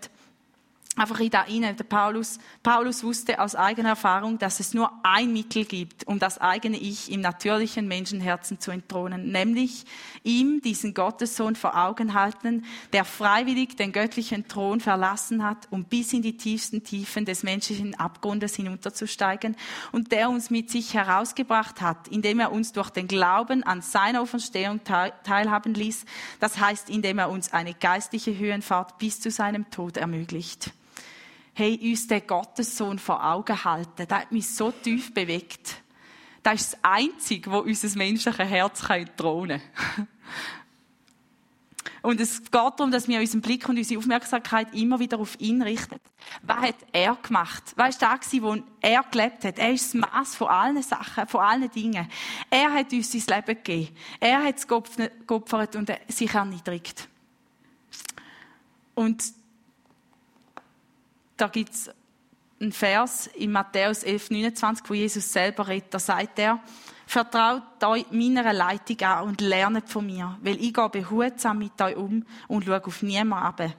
einfach 0.96 1.20
in 1.20 1.30
da 1.30 1.42
rein. 1.42 1.76
Der 1.76 1.84
Paulus, 1.84 2.38
Paulus 2.62 3.02
wusste 3.02 3.40
aus 3.40 3.54
eigener 3.54 3.90
Erfahrung, 3.90 4.38
dass 4.38 4.60
es 4.60 4.74
nur 4.74 4.92
ein 5.02 5.32
Mittel 5.32 5.64
gibt, 5.64 6.06
um 6.06 6.18
das 6.18 6.38
eigene 6.38 6.76
Ich 6.76 7.10
im 7.10 7.22
natürlichen 7.22 7.88
Menschenherzen 7.88 8.60
zu 8.60 8.70
entthronen, 8.70 9.32
nämlich 9.32 9.84
ihm, 10.22 10.60
diesen 10.60 10.92
Gottessohn, 10.92 11.56
vor 11.56 11.76
Augen 11.76 12.12
halten, 12.14 12.64
der 12.92 13.04
freiwillig 13.04 13.76
den 13.76 13.92
göttlichen 13.92 14.48
Thron 14.48 14.80
verlassen 14.80 15.42
hat, 15.42 15.66
um 15.70 15.84
bis 15.84 16.12
in 16.12 16.22
die 16.22 16.36
tiefsten 16.36 16.84
Tiefen 16.84 17.24
des 17.24 17.42
menschlichen 17.42 17.98
Abgrundes 17.98 18.54
hinunterzusteigen 18.54 19.56
und 19.92 20.12
der 20.12 20.28
uns 20.28 20.50
mit 20.50 20.70
sich 20.70 20.92
herausgebracht 20.92 21.80
hat, 21.80 22.08
indem 22.08 22.40
er 22.40 22.52
uns 22.52 22.72
durch 22.72 22.90
den 22.90 23.08
Glauben 23.08 23.62
an 23.62 23.80
seiner 23.80 24.20
Auferstehung 24.20 24.80
teilhaben 24.84 25.74
ließ, 25.74 26.04
das 26.38 26.58
heißt, 26.58 26.90
indem 26.90 27.18
er 27.18 27.30
uns 27.30 27.52
eine 27.52 27.72
geistliche 27.72 28.36
Höhenfahrt 28.36 28.98
bis 28.98 29.20
zu 29.20 29.30
seinem 29.30 29.70
Tod 29.70 29.96
ermöglicht 29.96 30.72
hey, 31.54 31.78
uns 31.82 32.06
den 32.06 32.26
Gottessohn 32.26 32.98
vor 32.98 33.24
Augen 33.24 33.64
halten. 33.64 34.06
Das 34.08 34.20
hat 34.20 34.32
mich 34.32 34.48
so 34.48 34.70
tief 34.70 35.12
bewegt. 35.12 35.82
Das 36.42 36.60
ist 36.60 36.72
das 36.72 36.80
Einzige, 36.82 37.50
wo 37.50 37.58
unser 37.58 37.96
menschliches 37.96 38.48
Herz 38.48 38.82
drohen 39.16 39.60
kann. 39.60 40.08
Und 42.02 42.20
es 42.20 42.42
geht 42.42 42.52
darum, 42.52 42.90
dass 42.90 43.06
wir 43.06 43.20
unseren 43.20 43.40
Blick 43.40 43.68
und 43.68 43.78
unsere 43.78 44.00
Aufmerksamkeit 44.00 44.74
immer 44.74 44.98
wieder 44.98 45.20
auf 45.20 45.40
ihn 45.40 45.62
richten. 45.62 46.00
Was 46.42 46.56
hat 46.56 46.74
er 46.92 47.14
gemacht? 47.14 47.62
Was 47.76 48.00
war 48.00 48.18
das, 48.18 48.42
wo 48.42 48.56
er 48.80 49.04
gelebt 49.04 49.44
hat? 49.44 49.58
Er 49.58 49.72
ist 49.72 49.94
das 49.94 50.00
Maß 50.00 50.34
von 50.34 50.48
allen 50.48 50.82
Sachen, 50.82 51.28
von 51.28 51.40
allen 51.42 51.70
Dingen. 51.70 52.08
Er 52.50 52.72
hat 52.72 52.92
uns 52.92 53.12
sein 53.12 53.22
Leben 53.28 53.62
gegeben. 53.62 53.96
Er 54.18 54.42
hat 54.42 54.58
es 54.58 54.66
geopfert 54.66 55.76
und 55.76 55.92
sich 56.08 56.34
erniedrigt. 56.34 57.08
Und 58.94 59.22
da 61.42 61.48
gibt 61.48 61.74
es 61.74 61.90
einen 62.60 62.70
Vers 62.70 63.26
in 63.26 63.50
Matthäus 63.50 64.04
11, 64.04 64.30
29, 64.30 64.88
wo 64.88 64.94
Jesus 64.94 65.32
selber 65.32 65.66
redet. 65.66 65.92
Da 65.92 65.98
sagt 65.98 66.38
er, 66.38 66.60
vertraut 67.04 67.82
euch 67.82 68.06
meiner 68.12 68.52
Leitung 68.52 69.00
an 69.00 69.24
und 69.26 69.40
lernet 69.40 69.88
von 69.88 70.06
mir, 70.06 70.38
weil 70.40 70.62
ich 70.62 70.72
gehe 70.72 70.88
behutsam 70.88 71.58
mit 71.58 71.82
euch 71.82 71.96
um 71.96 72.24
und 72.46 72.64
schaue 72.64 72.84
auf 72.84 73.02
niemanden 73.02 73.44
ab. 73.44 73.74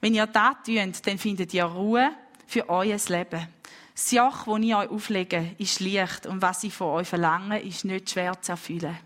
Wenn 0.00 0.14
ihr 0.14 0.28
das 0.28 0.54
tut, 0.64 1.06
dann 1.08 1.18
findet 1.18 1.52
ihr 1.52 1.64
Ruhe 1.64 2.12
für 2.46 2.68
euer 2.68 2.98
Leben. 3.08 3.48
Das 3.92 4.12
Joch, 4.12 4.44
das 4.44 4.60
ich 4.60 4.74
euch 4.76 4.90
auflege, 4.90 5.56
ist 5.58 5.80
leicht 5.80 6.26
und 6.26 6.40
was 6.40 6.62
ich 6.62 6.72
von 6.72 6.98
euch 6.98 7.08
verlange, 7.08 7.60
ist 7.60 7.84
nicht 7.84 8.10
schwer 8.10 8.40
zu 8.40 8.52
erfüllen. 8.52 8.96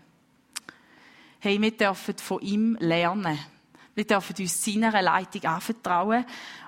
Hey, 1.39 1.59
wir 1.59 1.71
dürfen 1.71 2.15
von 2.19 2.41
ihm 2.41 2.77
lernen. 2.79 3.39
Wir 3.95 4.05
dürfen 4.05 4.35
uns 4.37 4.63
seiner 4.63 5.01
Leitung 5.01 5.43
anvertrauen 5.45 6.27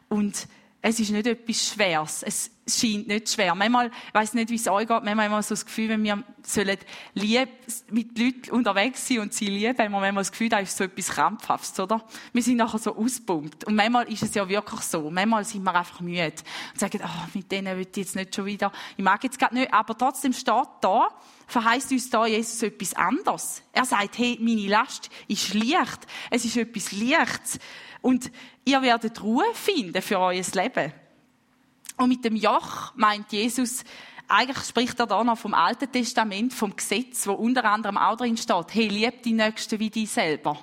und 0.10 0.47
es 0.87 0.99
ist 0.99 1.09
nicht 1.09 1.25
etwas 1.25 1.67
Schweres. 1.67 2.21
Es 2.21 2.51
scheint 2.67 3.07
nicht 3.07 3.27
schwer. 3.27 3.55
Manchmal, 3.55 3.87
ich 3.87 4.13
weiss 4.13 4.35
nicht, 4.35 4.51
wie 4.51 4.55
es 4.55 4.67
euch 4.67 4.87
geht, 4.87 5.03
manchmal 5.03 5.25
haben 5.25 5.31
wir 5.31 5.41
so 5.41 5.55
das 5.55 5.65
Gefühl, 5.65 5.89
wenn 5.89 6.03
wir 6.03 6.23
sollen 6.43 6.77
lieb, 7.15 7.49
mit 7.89 8.15
Leuten 8.19 8.51
unterwegs 8.51 9.07
sein 9.07 9.21
und 9.21 9.33
sie 9.33 9.47
lieben, 9.47 9.75
haben 9.79 9.91
wir 9.91 9.99
manchmal 9.99 10.21
das 10.21 10.31
Gefühl, 10.31 10.49
da 10.49 10.59
ist 10.59 10.77
so 10.77 10.83
etwas 10.83 11.07
Krampfhaftes, 11.07 11.79
oder? 11.79 12.05
Wir 12.33 12.43
sind 12.43 12.57
nachher 12.57 12.77
so 12.77 12.95
auspumpt. 12.95 13.63
Und 13.63 13.73
manchmal 13.73 14.07
ist 14.13 14.21
es 14.21 14.35
ja 14.35 14.47
wirklich 14.47 14.81
so. 14.81 15.09
Manchmal 15.09 15.43
sind 15.43 15.63
wir 15.63 15.73
einfach 15.73 16.01
müde 16.01 16.33
und 16.73 16.79
sagen, 16.79 17.01
oh, 17.03 17.29
mit 17.33 17.51
denen 17.51 17.75
will 17.77 17.87
ich 17.89 17.97
jetzt 17.97 18.15
nicht 18.15 18.35
schon 18.35 18.45
wieder, 18.45 18.71
ich 18.95 19.03
mag 19.03 19.23
jetzt 19.23 19.39
gerade 19.39 19.55
nicht, 19.55 19.73
aber 19.73 19.97
trotzdem 19.97 20.33
steht 20.33 20.67
da, 20.81 21.07
verheißt 21.47 21.93
uns 21.93 22.11
da 22.11 22.27
Jesus 22.27 22.61
etwas 22.61 22.93
anderes. 22.93 23.63
Er 23.73 23.85
sagt, 23.85 24.19
hey, 24.19 24.37
meine 24.39 24.67
Last 24.67 25.09
ist 25.27 25.51
leicht. 25.55 26.05
Es 26.29 26.45
ist 26.45 26.57
etwas 26.57 26.91
Leichtes. 26.91 27.57
Und 28.05 28.31
ihr 28.65 28.83
werdet 28.83 29.23
Ruhe 29.23 29.45
finden 29.55 29.99
für 29.99 30.19
euer 30.19 30.43
Leben. 30.53 30.93
Und 31.97 32.07
mit 32.07 32.23
dem 32.23 32.35
Joch 32.35 32.93
meint 32.95 33.31
Jesus, 33.31 33.83
eigentlich 34.27 34.59
spricht 34.59 34.99
er 34.99 35.07
da 35.07 35.23
noch 35.23 35.39
vom 35.39 35.55
Alten 35.55 35.91
Testament, 35.91 36.53
vom 36.53 36.75
Gesetz, 36.75 37.25
wo 37.25 37.33
unter 37.33 37.65
anderem 37.65 37.97
auch 37.97 38.15
drin 38.15 38.37
steht, 38.37 38.75
hey, 38.75 38.89
lieb 38.89 39.23
die 39.23 39.33
Nächsten 39.33 39.79
wie 39.79 39.89
dich 39.89 40.11
selber. 40.11 40.55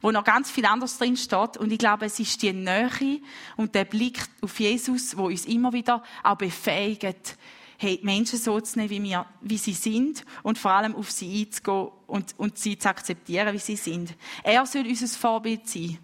Wo 0.00 0.12
noch 0.12 0.22
ganz 0.22 0.48
viel 0.48 0.64
anderes 0.64 0.96
drin 0.96 1.16
steht. 1.16 1.56
Und 1.56 1.72
ich 1.72 1.78
glaube, 1.80 2.06
es 2.06 2.20
ist 2.20 2.40
die 2.40 2.52
Nähe 2.52 3.20
und 3.56 3.74
der 3.74 3.84
Blick 3.84 4.20
auf 4.40 4.60
Jesus, 4.60 5.16
wo 5.16 5.24
uns 5.24 5.46
immer 5.46 5.72
wieder 5.72 6.04
auch 6.22 6.36
befähigt, 6.36 7.36
hey, 7.78 7.98
Menschen 8.04 8.38
so 8.38 8.60
zu 8.60 8.78
nehmen, 8.78 8.90
wie, 8.90 9.02
wir, 9.02 9.26
wie 9.40 9.58
sie 9.58 9.72
sind 9.72 10.24
und 10.44 10.56
vor 10.56 10.70
allem 10.70 10.94
auf 10.94 11.10
sie 11.10 11.40
einzugehen 11.42 11.88
und, 12.06 12.38
und 12.38 12.58
sie 12.58 12.78
zu 12.78 12.88
akzeptieren, 12.88 13.52
wie 13.52 13.58
sie 13.58 13.74
sind. 13.74 14.14
Er 14.44 14.64
soll 14.66 14.86
unser 14.86 15.08
Vorbild 15.08 15.66
sein. 15.66 15.98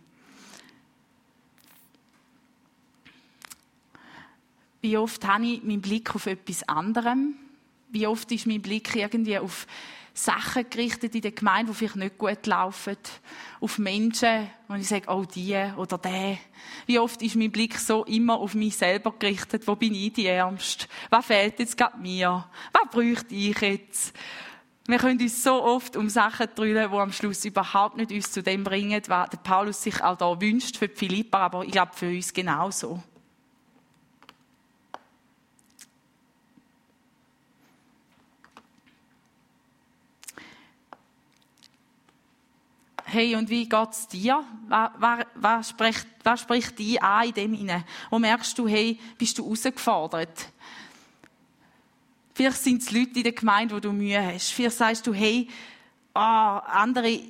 Wie 4.80 4.96
oft 4.96 5.26
habe 5.26 5.46
ich 5.46 5.62
meinen 5.62 5.80
Blick 5.80 6.14
auf 6.14 6.26
etwas 6.26 6.68
anderem? 6.68 7.34
Wie 7.88 8.06
oft 8.06 8.30
ist 8.32 8.46
mein 8.46 8.62
Blick 8.62 8.94
irgendwie 8.94 9.38
auf 9.38 9.66
Sachen 10.12 10.68
gerichtet 10.68 11.14
in 11.14 11.20
der 11.20 11.32
Gemeinde, 11.32 11.72
die 11.72 11.76
vielleicht 11.76 11.96
nicht 11.96 12.18
gut 12.18 12.46
laufen? 12.46 12.96
Auf 13.60 13.78
Menschen, 13.78 14.48
wo 14.68 14.74
ich 14.74 14.88
sage, 14.88 15.08
oh, 15.08 15.24
die 15.24 15.56
oder 15.76 15.98
der. 15.98 16.38
Wie 16.86 16.98
oft 16.98 17.22
ist 17.22 17.36
mein 17.36 17.52
Blick 17.52 17.78
so 17.78 18.04
immer 18.04 18.38
auf 18.38 18.54
mich 18.54 18.76
selber 18.76 19.14
gerichtet? 19.18 19.66
Wo 19.66 19.76
bin 19.76 19.94
ich 19.94 20.12
die 20.12 20.26
Ärmste? 20.26 20.86
Was 21.10 21.26
fehlt 21.26 21.58
jetzt 21.58 21.76
gerade 21.76 21.98
mir? 21.98 22.48
Was 22.72 22.90
bräuchte 22.90 23.34
ich 23.34 23.60
jetzt? 23.60 24.14
Wir 24.88 24.98
können 24.98 25.20
uns 25.20 25.42
so 25.42 25.64
oft 25.64 25.96
um 25.96 26.08
Sachen 26.08 26.46
drüllen, 26.54 26.90
die 26.90 26.96
am 26.96 27.12
Schluss 27.12 27.44
überhaupt 27.44 27.96
nicht 27.96 28.12
uns 28.12 28.30
zu 28.30 28.40
dem 28.40 28.62
bringen, 28.62 29.02
was 29.08 29.30
Paulus 29.42 29.82
sich 29.82 30.00
auch 30.02 30.16
da 30.16 30.40
wünscht 30.40 30.76
für 30.76 30.88
Philippa, 30.88 31.38
aber 31.38 31.64
ich 31.64 31.72
glaube 31.72 31.92
für 31.92 32.08
uns 32.08 32.32
genauso. 32.32 33.02
Hey, 43.08 43.36
und 43.36 43.48
wie 43.48 43.68
geht's 43.68 44.08
dir? 44.08 44.44
Was, 44.68 44.90
was, 44.98 45.26
was, 45.36 45.68
spricht, 45.70 46.06
was 46.24 46.40
spricht 46.40 46.78
dich 46.78 47.00
an 47.00 47.28
in 47.28 47.34
dem 47.34 47.54
hinein? 47.54 47.84
Wo 48.10 48.18
merkst 48.18 48.58
du, 48.58 48.66
hey, 48.66 48.98
bist 49.16 49.38
du 49.38 49.44
herausgefordert? 49.44 50.52
Vielleicht 52.34 52.58
sind 52.58 52.82
es 52.82 52.90
Leute 52.90 53.12
in 53.16 53.22
der 53.22 53.32
Gemeinde, 53.32 53.76
wo 53.76 53.80
du 53.80 53.92
Mühe 53.92 54.20
hast. 54.20 54.50
Vielleicht 54.50 54.76
sagst 54.76 55.06
du, 55.06 55.14
hey, 55.14 55.48
ah, 56.14 56.58
andere 56.58 57.20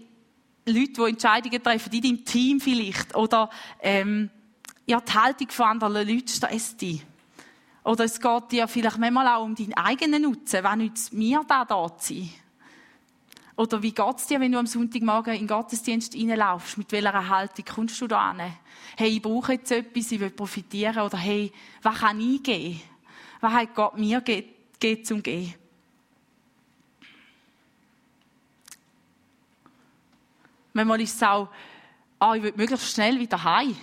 Leute, 0.64 0.92
die 0.92 1.10
Entscheidungen 1.10 1.62
treffen, 1.62 1.92
in 1.92 2.02
deinem 2.02 2.24
Team 2.24 2.60
vielleicht. 2.60 3.14
Oder, 3.14 3.50
ähm, 3.80 4.30
ja, 4.86 5.00
die 5.00 5.12
Haltung 5.12 5.50
von 5.50 5.66
anderen 5.66 6.08
Leuten 6.08 6.28
stresst 6.28 6.80
dich. 6.80 7.04
Oder 7.84 8.04
es 8.04 8.18
geht 8.18 8.50
dir 8.50 8.66
vielleicht 8.66 8.98
manchmal 8.98 9.28
auch 9.28 9.44
um 9.44 9.54
deinen 9.54 9.74
eigenen 9.74 10.22
Nutzen. 10.22 10.64
Was 10.64 10.76
nützt 10.76 11.12
mir 11.12 11.42
da 11.46 11.64
da 11.66 11.96
zu 11.98 12.14
sein? 12.14 12.30
Oder 13.56 13.82
wie 13.82 13.92
geht's 13.92 14.26
dir, 14.26 14.38
wenn 14.38 14.52
du 14.52 14.58
am 14.58 14.66
Sonntagmorgen 14.66 15.32
in 15.32 15.40
den 15.40 15.48
Gottesdienst 15.48 16.14
reinlaufst? 16.14 16.76
Mit 16.76 16.92
welcher 16.92 17.28
Haltung 17.28 17.64
kommst 17.64 17.98
du 18.00 18.06
da 18.06 18.34
hin? 18.34 18.52
Hey, 18.96 19.08
ich 19.08 19.22
brauche 19.22 19.54
jetzt 19.54 19.72
etwas, 19.72 20.12
ich 20.12 20.20
will 20.20 20.30
profitieren. 20.30 20.98
Oder 20.98 21.16
hey, 21.16 21.50
was 21.80 21.98
kann 21.98 22.20
ich 22.20 22.42
geben? 22.42 22.82
Was 23.40 23.52
hat 23.52 23.74
Gott 23.74 23.96
mir 23.96 24.20
gegeben 24.20 25.04
zum 25.04 25.22
Gehen? 25.22 25.54
Manchmal 30.74 31.00
ist 31.00 31.16
es 31.16 31.22
auch 31.22 31.48
ah, 32.26 32.34
ich 32.34 32.42
will 32.42 32.52
möglichst 32.56 32.92
schnell 32.92 33.18
wieder 33.20 33.42
heim. 33.44 33.76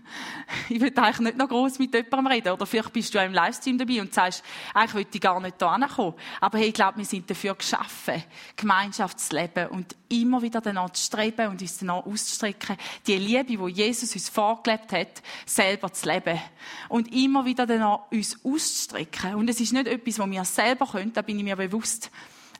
ich 0.68 0.80
will 0.80 0.92
eigentlich 0.96 1.20
nicht 1.20 1.36
noch 1.36 1.48
groß 1.48 1.78
mit 1.78 1.92
jemandem 1.92 2.26
reden. 2.28 2.52
Oder 2.52 2.66
vielleicht 2.66 2.92
bist 2.92 3.12
du 3.12 3.18
auch 3.18 3.24
im 3.24 3.32
Livestream 3.32 3.78
dabei 3.78 4.00
und 4.00 4.14
sagst, 4.14 4.44
eigentlich 4.72 4.94
will 4.94 5.06
ich 5.12 5.20
gar 5.20 5.40
nicht 5.40 5.56
hierher 5.58 5.88
kommen. 5.88 6.14
Aber 6.40 6.58
hey, 6.58 6.68
ich 6.68 6.74
glaube, 6.74 6.98
wir 6.98 7.04
sind 7.04 7.28
dafür 7.28 7.54
geschaffen, 7.54 8.22
Gemeinschaftsleben 8.56 9.68
und 9.68 9.96
immer 10.08 10.40
wieder 10.40 10.60
danach 10.60 10.90
zu 10.90 11.04
streben 11.04 11.48
und 11.48 11.60
uns 11.60 11.78
danach 11.78 12.06
auszustrecken, 12.06 12.76
die 13.06 13.16
Liebe, 13.16 13.56
die 13.66 13.72
Jesus 13.72 14.14
uns 14.14 14.28
vorgelebt 14.28 14.92
hat, 14.92 15.22
selber 15.44 15.92
zu 15.92 16.08
leben. 16.08 16.40
Und 16.88 17.12
immer 17.12 17.44
wieder 17.44 17.66
danach 17.66 18.10
uns 18.10 18.38
auszustrecken. 18.44 19.34
Und 19.34 19.50
es 19.50 19.60
ist 19.60 19.72
nicht 19.72 19.88
etwas, 19.88 20.18
was 20.18 20.30
wir 20.30 20.44
selber 20.44 20.86
können, 20.86 21.12
da 21.12 21.22
bin 21.22 21.38
ich 21.38 21.44
mir 21.44 21.56
bewusst. 21.56 22.10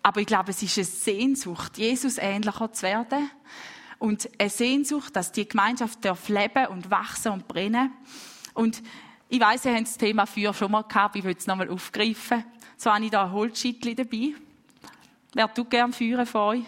Aber 0.03 0.21
ich 0.21 0.27
glaube, 0.27 0.51
es 0.51 0.63
ist 0.63 0.79
eine 0.79 0.87
Sehnsucht, 0.87 1.77
Jesus 1.77 2.19
ähnlicher 2.19 2.73
zu 2.73 2.83
werden 2.83 3.31
und 4.01 4.29
eine 4.39 4.51
Sehnsucht, 4.51 5.15
dass 5.15 5.31
die 5.31 5.47
Gemeinschaft 5.47 6.05
darf 6.05 6.29
leben 6.29 6.67
und 6.69 6.91
wachsen 6.91 7.33
und 7.33 7.47
brennen. 7.47 7.93
Und 8.55 8.83
ich 9.29 9.39
weiss, 9.39 9.67
ihr 9.67 9.75
habt 9.75 9.83
das 9.83 9.99
Thema 9.99 10.27
Feuer 10.27 10.55
schon 10.55 10.73
mal 10.73 10.83
gehabt, 10.83 11.17
ich 11.17 11.23
will 11.23 11.37
es 11.39 11.47
nochmal 11.47 11.69
aufgreifen. 11.69 12.45
So 12.77 12.93
habe 12.93 13.05
ich 13.05 13.11
da 13.11 13.25
ein 13.25 13.33
Holzschittli 13.33 13.95
dabei. 13.95 14.35
Wer 15.35 15.53
tut 15.53 15.71
gerne 15.71 15.93
Feuer 15.93 16.25
von 16.25 16.41
euch? 16.41 16.65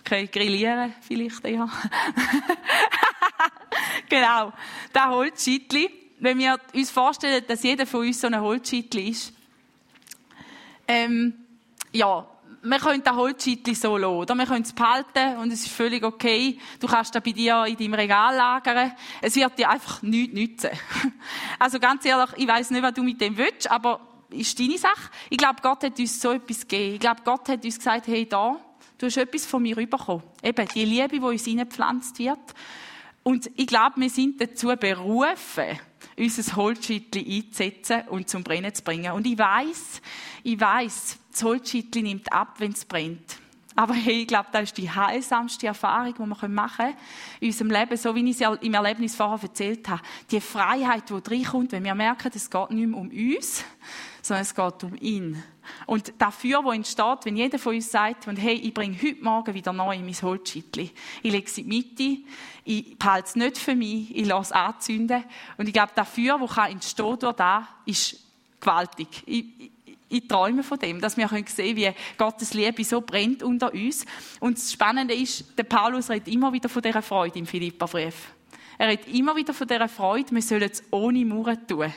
Okay, 0.00 0.28
grillieren 0.28 0.94
vielleicht 1.00 1.44
eher. 1.44 1.68
genau, 4.08 4.52
das 4.92 5.06
Holzschittli. 5.06 5.90
Wenn 6.20 6.38
wir 6.38 6.60
uns 6.72 6.92
vorstellen, 6.92 7.44
dass 7.48 7.64
jeder 7.64 7.86
von 7.86 8.06
uns 8.06 8.20
so 8.20 8.28
ein 8.28 8.40
Holzschittli 8.40 9.08
ist, 9.08 9.32
ähm, 10.86 11.34
ja, 11.90 12.24
wir 12.64 12.78
können 12.78 13.02
das 13.02 13.14
Holzschittli 13.14 13.74
so 13.74 13.96
lassen, 13.96 14.14
oder? 14.14 14.34
Wir 14.34 14.46
können 14.46 14.62
es 14.62 14.72
behalten 14.72 15.36
und 15.38 15.52
es 15.52 15.66
ist 15.66 15.72
völlig 15.72 16.02
okay. 16.02 16.58
Du 16.80 16.86
kannst 16.86 17.14
das 17.14 17.22
bei 17.22 17.32
dir 17.32 17.64
in 17.66 17.76
deinem 17.76 17.94
Regal 17.94 18.34
lagern. 18.34 18.92
Es 19.20 19.36
wird 19.36 19.58
dir 19.58 19.68
einfach 19.68 20.02
nichts 20.02 20.34
nützen. 20.34 20.70
Also 21.58 21.78
ganz 21.78 22.04
ehrlich, 22.04 22.30
ich 22.36 22.48
weiß 22.48 22.70
nicht, 22.70 22.82
was 22.82 22.94
du 22.94 23.02
mit 23.02 23.20
dem 23.20 23.36
willst, 23.36 23.70
aber 23.70 24.00
ist 24.30 24.58
deine 24.58 24.78
Sache. 24.78 25.10
Ich 25.30 25.38
glaube, 25.38 25.56
Gott 25.62 25.84
hat 25.84 25.98
uns 25.98 26.20
so 26.20 26.32
etwas 26.32 26.60
gegeben. 26.60 26.94
Ich 26.94 27.00
glaube, 27.00 27.20
Gott 27.24 27.48
hat 27.48 27.64
uns 27.64 27.76
gesagt, 27.76 28.06
hey, 28.06 28.26
da, 28.26 28.56
du 28.98 29.06
hast 29.06 29.16
etwas 29.16 29.46
von 29.46 29.62
mir 29.62 29.76
bekommen. 29.76 30.22
Eben, 30.42 30.68
die 30.74 30.84
Liebe, 30.84 31.08
die 31.08 31.20
uns 31.20 31.44
hineingepflanzt 31.44 32.18
wird. 32.18 32.38
Und 33.22 33.50
ich 33.56 33.66
glaube, 33.66 34.00
wir 34.00 34.10
sind 34.10 34.40
dazu 34.40 34.68
berufen, 34.68 35.78
unser 36.16 36.56
Holzschittli 36.56 37.42
einzusetzen 37.42 38.02
und 38.08 38.28
zum 38.28 38.42
Brennen 38.42 38.74
zu 38.74 38.82
bringen. 38.82 39.12
Und 39.12 39.26
ich 39.26 39.38
weiß, 39.38 40.00
ich 40.42 40.60
weiß, 40.60 41.18
das 41.32 41.42
Holzschittli 41.42 42.02
nimmt 42.02 42.32
ab, 42.32 42.54
wenn 42.58 42.72
es 42.72 42.84
brennt. 42.84 43.38
Aber 43.76 43.94
hey, 43.94 44.22
ich 44.22 44.28
glaube, 44.28 44.48
das 44.52 44.64
ist 44.64 44.78
die 44.78 44.90
heilsamste 44.90 45.66
Erfahrung, 45.66 46.14
die 46.14 46.18
wir 46.20 46.48
machen 46.48 46.76
können 46.76 46.96
in 47.40 47.48
unserem 47.48 47.70
Leben, 47.70 47.96
so 47.96 48.14
wie 48.14 48.30
ich 48.30 48.40
es 48.40 48.58
im 48.60 48.74
Erlebnis 48.74 49.16
vorher 49.16 49.42
erzählt 49.42 49.88
habe. 49.88 50.00
Die 50.30 50.40
Freiheit, 50.40 51.10
die 51.10 51.14
reinkommt, 51.14 51.72
wenn 51.72 51.82
wir 51.82 51.94
merken, 51.94 52.30
es 52.34 52.48
geht 52.48 52.70
nicht 52.70 52.88
mehr 52.88 53.00
um 53.00 53.10
uns, 53.10 53.64
sondern 54.22 54.42
es 54.42 54.54
geht 54.54 54.84
um 54.84 54.94
ihn. 55.00 55.42
Und 55.86 56.12
dafür, 56.18 56.62
wo 56.62 56.70
entsteht, 56.70 57.24
wenn 57.24 57.36
jeder 57.36 57.58
von 57.58 57.74
uns 57.74 57.90
sagt, 57.90 58.26
hey, 58.26 58.54
ich 58.54 58.72
bringe 58.72 58.96
heute 59.02 59.24
Morgen 59.24 59.54
wieder 59.54 59.72
neu 59.72 59.96
in 59.96 60.04
mein 60.04 60.14
Holzschittli. 60.14 60.92
Ich 61.22 61.32
lege 61.32 61.46
es 61.46 61.58
in 61.58 61.68
die 61.68 61.76
Mitte, 61.76 62.22
ich 62.64 62.96
behalte 62.96 63.28
es 63.28 63.36
nicht 63.36 63.58
für 63.58 63.74
mich, 63.74 64.14
ich 64.14 64.26
lasse 64.26 64.52
es 64.52 64.52
anzünden. 64.52 65.24
Und 65.56 65.66
ich 65.66 65.72
glaube, 65.72 65.92
dafür, 65.94 66.38
wo 66.38 66.46
entstehen 66.62 67.18
durch 67.18 67.34
das, 67.34 67.64
ist 67.86 68.20
gewaltig. 68.60 69.08
Ich, 69.26 69.72
ich 70.14 70.28
träume 70.28 70.62
von 70.62 70.78
dem, 70.78 71.00
dass 71.00 71.16
wir 71.16 71.28
sehen 71.28 71.44
können 71.44 71.76
wie 71.76 71.90
Gottes 72.16 72.54
Liebe 72.54 72.84
so 72.84 73.00
brennt 73.00 73.42
unter 73.42 73.72
uns. 73.72 74.06
Und 74.40 74.56
das 74.58 74.72
Spannende 74.72 75.14
ist, 75.14 75.58
der 75.58 75.64
Paulus 75.64 76.10
redet 76.10 76.28
immer 76.28 76.52
wieder 76.52 76.68
von 76.68 76.82
dieser 76.82 77.02
Freude 77.02 77.38
im 77.38 77.46
Philipperbrief. 77.46 78.32
Er 78.78 78.88
redet 78.88 79.08
immer 79.08 79.36
wieder 79.36 79.54
von 79.54 79.66
dieser 79.66 79.88
Freude, 79.88 80.34
wir 80.34 80.42
sollen 80.42 80.62
es 80.62 80.82
ohne 80.90 81.24
Mauern 81.24 81.66
tun. 81.66 81.92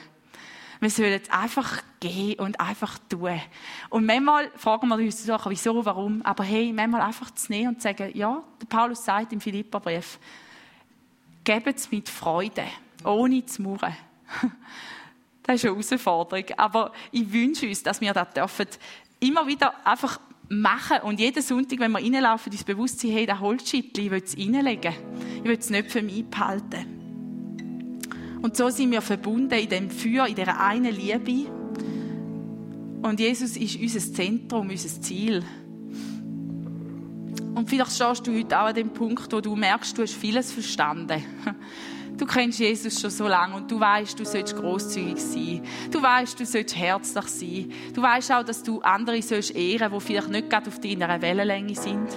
Wir 0.80 0.90
sollen 0.92 1.20
es 1.22 1.30
einfach 1.32 1.82
gehen 2.00 2.40
und 2.40 2.60
einfach 2.60 3.00
tun. 3.10 3.42
Und 3.90 4.06
manchmal 4.06 4.52
fragen 4.56 4.88
wir 4.88 4.98
uns 4.98 5.26
so, 5.26 5.36
wieso, 5.46 5.86
warum, 5.86 6.22
aber 6.22 6.44
hey, 6.44 6.72
manchmal 6.72 7.02
einfach 7.02 7.32
zu 7.32 7.52
nehmen 7.52 7.70
und 7.70 7.82
zu 7.82 7.88
sagen, 7.88 8.12
ja, 8.16 8.44
der 8.62 8.68
Paulus 8.68 9.04
sagt 9.04 9.34
im 9.34 9.42
Philipperbrief, 9.42 10.20
gebt 11.44 11.78
es 11.78 11.90
mit 11.90 12.10
Freude, 12.10 12.66
ohne 13.04 13.46
zu 13.46 13.64
murren. 13.64 13.96
Das 15.48 15.56
ist 15.56 15.66
eine 15.66 15.74
Herausforderung. 15.74 16.46
Aber 16.58 16.92
ich 17.12 17.32
wünsche 17.32 17.68
uns, 17.68 17.82
dass 17.82 18.02
wir 18.02 18.14
das 18.14 18.34
dürfen 18.34 18.68
immer 19.20 19.48
wieder 19.48 19.74
einfach 19.86 20.20
machen 20.50 20.98
und 21.04 21.20
jeden 21.20 21.42
Sonntag, 21.42 21.80
wenn 21.80 21.92
wir 21.92 22.00
reinlaufen, 22.00 22.52
uns 22.52 22.64
bewusst 22.64 23.00
sein, 23.00 23.12
hey, 23.12 23.26
das 23.26 23.40
Holzschittli, 23.40 24.06
ich 24.06 24.12
will 24.12 24.24
es 24.24 24.38
reinlegen. 24.38 24.94
Ich 25.38 25.44
will 25.44 25.58
es 25.58 25.70
nicht 25.70 25.92
für 25.92 26.02
mich 26.02 26.26
behalten. 26.26 26.94
Und 28.42 28.56
so 28.56 28.70
sind 28.70 28.92
wir 28.92 29.02
verbunden 29.02 29.58
in 29.58 29.70
dem 29.70 29.90
Feuer, 29.90 30.28
in 30.28 30.36
dieser 30.36 30.60
einen 30.60 30.94
Liebe. 30.94 31.50
Und 33.02 33.20
Jesus 33.20 33.58
ist 33.58 33.78
unser 33.78 34.14
Zentrum, 34.14 34.70
unser 34.70 35.02
Ziel. 35.02 35.44
Und 37.56 37.70
vielleicht 37.70 37.94
stehst 37.94 38.28
du 38.28 38.38
heute 38.38 38.60
auch 38.60 38.68
an 38.68 38.76
dem 38.76 38.90
Punkt, 38.90 39.34
wo 39.34 39.42
du 39.42 39.56
merkst, 39.56 39.98
du 39.98 40.04
hast 40.04 40.14
vieles 40.14 40.52
verstanden. 40.52 41.24
Du 42.18 42.26
kennst 42.26 42.58
Jesus 42.60 43.00
schon 43.00 43.12
so 43.12 43.28
lange 43.28 43.56
und 43.56 43.70
du 43.70 43.80
weißt, 43.80 44.20
du 44.20 44.26
sollst 44.26 44.56
großzügig 44.56 45.20
sein. 45.20 45.62
Du 45.92 46.02
weißt, 46.02 46.40
du 46.40 46.46
sollst 46.46 46.76
herzlich 46.76 47.26
sein. 47.26 47.72
Du 47.94 48.02
weißt 48.02 48.32
auch, 48.32 48.44
dass 48.44 48.64
du 48.64 48.82
andere 48.82 49.22
sollst 49.22 49.56
ehren, 49.56 49.92
die 49.94 50.00
vielleicht 50.02 50.30
nicht 50.30 50.50
gerade 50.50 50.68
auf 50.68 50.80
deiner 50.80 51.22
Wellenlänge 51.22 51.76
sind. 51.76 52.08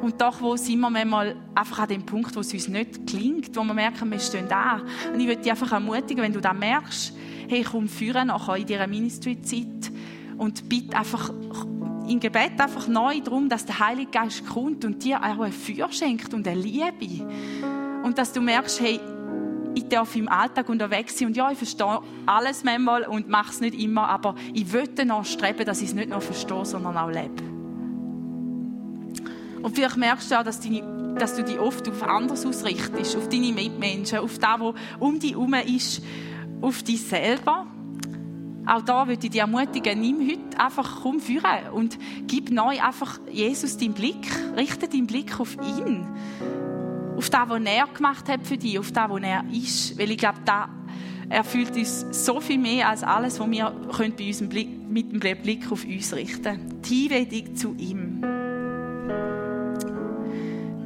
Und 0.00 0.20
doch, 0.20 0.40
wo 0.40 0.56
sind 0.56 0.78
wir 0.78 0.88
manchmal 0.88 1.34
einfach 1.54 1.80
an 1.80 1.88
dem 1.88 2.06
Punkt, 2.06 2.36
wo 2.36 2.40
es 2.40 2.52
uns 2.54 2.68
nicht 2.68 3.06
klingt, 3.08 3.56
wo 3.56 3.64
wir 3.64 3.74
merken, 3.74 4.10
wir 4.10 4.20
stehen 4.20 4.48
da. 4.48 4.82
Und 5.12 5.18
ich 5.18 5.26
würde 5.26 5.42
dich 5.42 5.50
einfach 5.50 5.72
ermutigen, 5.72 6.22
wenn 6.22 6.32
du 6.32 6.40
das 6.40 6.54
merkst, 6.54 7.12
hey, 7.48 7.64
komm 7.68 7.88
führen 7.88 8.28
nachher 8.28 8.56
in 8.56 8.66
dieser 8.66 8.86
Ministry-Zeit 8.86 9.90
und 10.38 10.68
bitte 10.68 10.96
einfach 10.96 11.30
im 12.08 12.20
Gebet 12.20 12.52
einfach 12.58 12.86
neu 12.88 13.20
darum, 13.20 13.48
dass 13.48 13.66
der 13.66 13.78
Heilige 13.80 14.10
Geist 14.12 14.46
kommt 14.46 14.84
und 14.84 15.02
dir 15.02 15.18
auch 15.18 15.40
ein 15.40 15.52
Feuer 15.52 15.90
schenkt 15.92 16.32
und 16.34 16.46
eine 16.46 16.60
Liebe. 16.60 17.26
Und 18.04 18.16
dass 18.16 18.32
du 18.32 18.40
merkst, 18.40 18.80
hey, 18.80 19.00
ich 19.74 19.88
darf 19.88 20.14
im 20.16 20.28
Alltag 20.28 20.68
unterwegs 20.68 21.18
sein 21.18 21.28
und 21.28 21.36
ja, 21.36 21.50
ich 21.50 21.58
verstehe 21.58 22.00
alles 22.26 22.64
manchmal 22.64 23.04
und 23.04 23.28
mache 23.28 23.50
es 23.50 23.60
nicht 23.60 23.80
immer, 23.80 24.08
aber 24.08 24.34
ich 24.52 24.72
möchte 24.72 25.04
noch 25.04 25.24
streben, 25.24 25.64
dass 25.64 25.80
ich 25.80 25.88
es 25.88 25.94
nicht 25.94 26.10
nur 26.10 26.20
verstehe, 26.20 26.64
sondern 26.64 26.96
auch 26.96 27.08
lebe. 27.08 27.42
Und 29.62 29.74
vielleicht 29.74 29.96
merkst 29.96 30.30
du 30.30 30.38
auch, 30.38 30.42
dass, 30.42 30.60
deine, 30.60 31.14
dass 31.18 31.36
du 31.36 31.44
dich 31.44 31.58
oft 31.58 31.88
auf 31.88 32.02
anderes 32.02 32.46
ausrichtest, 32.46 33.16
auf 33.16 33.28
deine 33.28 33.52
Mitmenschen, 33.52 34.18
auf 34.18 34.38
das, 34.38 34.60
was 34.60 34.74
um 34.98 35.18
dich 35.18 35.32
herum 35.32 35.54
ist, 35.54 36.02
auf 36.62 36.82
dich 36.82 37.02
selber. 37.02 37.66
Auch 38.66 38.82
da 38.82 39.06
würde 39.06 39.24
ich 39.24 39.30
dich 39.30 39.40
ermutigen, 39.40 40.00
nimm 40.00 40.20
heute 40.20 40.60
einfach, 40.60 41.00
komm 41.02 41.20
führen 41.20 41.70
und 41.72 41.98
gib 42.26 42.50
neu 42.50 42.80
einfach 42.80 43.18
Jesus 43.30 43.76
deinen 43.76 43.94
Blick, 43.94 44.28
richte 44.56 44.88
deinen 44.88 45.06
Blick 45.06 45.40
auf 45.40 45.56
ihn 45.56 46.06
auf 47.20 47.28
das, 47.28 47.48
was 47.50 47.62
er 47.62 47.86
gemacht 47.86 48.28
hat 48.30 48.46
für 48.46 48.56
dich, 48.56 48.78
auf 48.78 48.92
das, 48.92 49.10
was 49.10 49.22
er 49.22 49.44
ist. 49.52 49.98
Weil 49.98 50.10
ich 50.10 50.16
glaube, 50.16 50.38
da 50.46 50.70
erfüllt 51.28 51.76
uns 51.76 52.06
so 52.24 52.40
viel 52.40 52.56
mehr 52.56 52.88
als 52.88 53.02
alles, 53.02 53.38
was 53.38 53.50
wir 53.50 53.70
können 53.94 54.14
bei 54.16 54.28
unserem 54.28 54.48
Blick, 54.48 54.88
mit 54.88 55.12
dem 55.12 55.42
Blick 55.42 55.70
auf 55.70 55.84
uns 55.84 56.14
richten 56.14 56.42
können. 56.42 56.82
Die 56.82 57.08
Hinwendung 57.08 57.56
zu 57.56 57.74
ihm. 57.76 58.22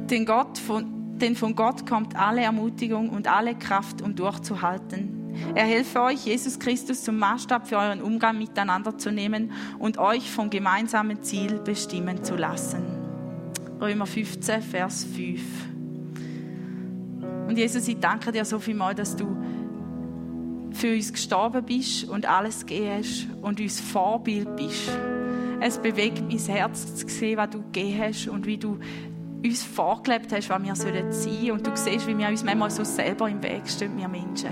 Denn, 0.09 0.25
Gott 0.25 0.57
von, 0.57 1.17
denn 1.17 1.37
von 1.37 1.55
Gott 1.55 1.87
kommt 1.87 2.17
alle 2.17 2.41
Ermutigung 2.41 3.09
und 3.11 3.29
alle 3.29 3.55
Kraft, 3.55 4.01
um 4.01 4.13
durchzuhalten. 4.13 5.33
Er 5.55 5.65
helfe 5.65 6.01
euch, 6.01 6.25
Jesus 6.25 6.59
Christus 6.59 7.03
zum 7.03 7.17
Maßstab 7.17 7.69
für 7.69 7.77
euren 7.77 8.01
Umgang 8.01 8.37
miteinander 8.37 8.97
zu 8.97 9.09
nehmen 9.09 9.53
und 9.79 9.99
euch 9.99 10.29
vom 10.29 10.49
gemeinsamen 10.49 11.23
Ziel 11.23 11.59
bestimmen 11.59 12.25
zu 12.25 12.35
lassen. 12.35 12.83
Römer 13.79 14.05
15, 14.05 14.61
Vers 14.61 15.05
5. 15.15 15.74
Und 17.55 17.61
Jesus, 17.61 17.87
ich 17.87 18.01
danke 18.01 18.33
dir 18.33 18.43
so 18.43 18.59
viel 18.59 18.75
mal, 18.75 18.93
dass 18.93 19.15
du 19.15 19.33
für 20.71 20.93
uns 20.93 21.13
gestorben 21.13 21.63
bist 21.63 22.03
und 22.03 22.25
alles 22.25 22.65
gegeben 22.65 22.97
hast 22.97 23.27
und 23.41 23.61
uns 23.61 23.79
Vorbild 23.79 24.57
bist. 24.57 24.91
Es 25.61 25.77
bewegt 25.77 26.21
mein 26.27 26.37
Herz 26.37 26.95
zu 26.95 27.07
sehen, 27.07 27.37
was 27.37 27.51
du 27.51 27.61
gegeben 27.61 28.01
hast 28.01 28.27
und 28.27 28.45
wie 28.45 28.57
du 28.57 28.77
uns 29.41 29.63
vorgelebt 29.63 30.33
hast, 30.33 30.49
was 30.49 30.63
wir 30.63 30.75
sein 30.75 31.13
sollen. 31.13 31.51
Und 31.51 31.65
du 31.65 31.71
siehst, 31.75 32.05
wie 32.07 32.17
wir 32.17 32.27
uns 32.27 32.43
manchmal 32.43 32.71
so 32.71 32.83
selber 32.83 33.29
im 33.29 33.41
Weg 33.41 33.69
stehen, 33.69 33.97
wir 33.97 34.09
Menschen. 34.09 34.51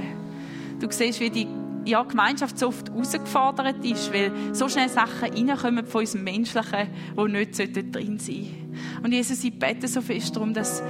Du 0.79 0.89
siehst, 0.89 1.19
wie 1.19 1.29
die 1.29 1.47
ja, 1.83 2.03
Gemeinschaft 2.03 2.57
so 2.57 2.69
oft 2.69 2.89
herausgefordert 2.89 3.83
ist, 3.83 4.13
weil 4.13 4.31
so 4.53 4.69
schnell 4.69 4.87
Sachen 4.87 5.29
reinkommen 5.29 5.85
von 5.85 5.99
unserem 5.99 6.23
Menschlichen, 6.23 6.87
die 7.17 7.31
nicht 7.33 7.57
drin 7.57 8.17
sein 8.17 8.17
sollten. 8.17 9.03
Und 9.03 9.11
Jesus, 9.11 9.43
ich 9.43 9.59
bete 9.59 9.89
so 9.89 10.01
fest 10.01 10.37
darum, 10.37 10.53
dass 10.53 10.81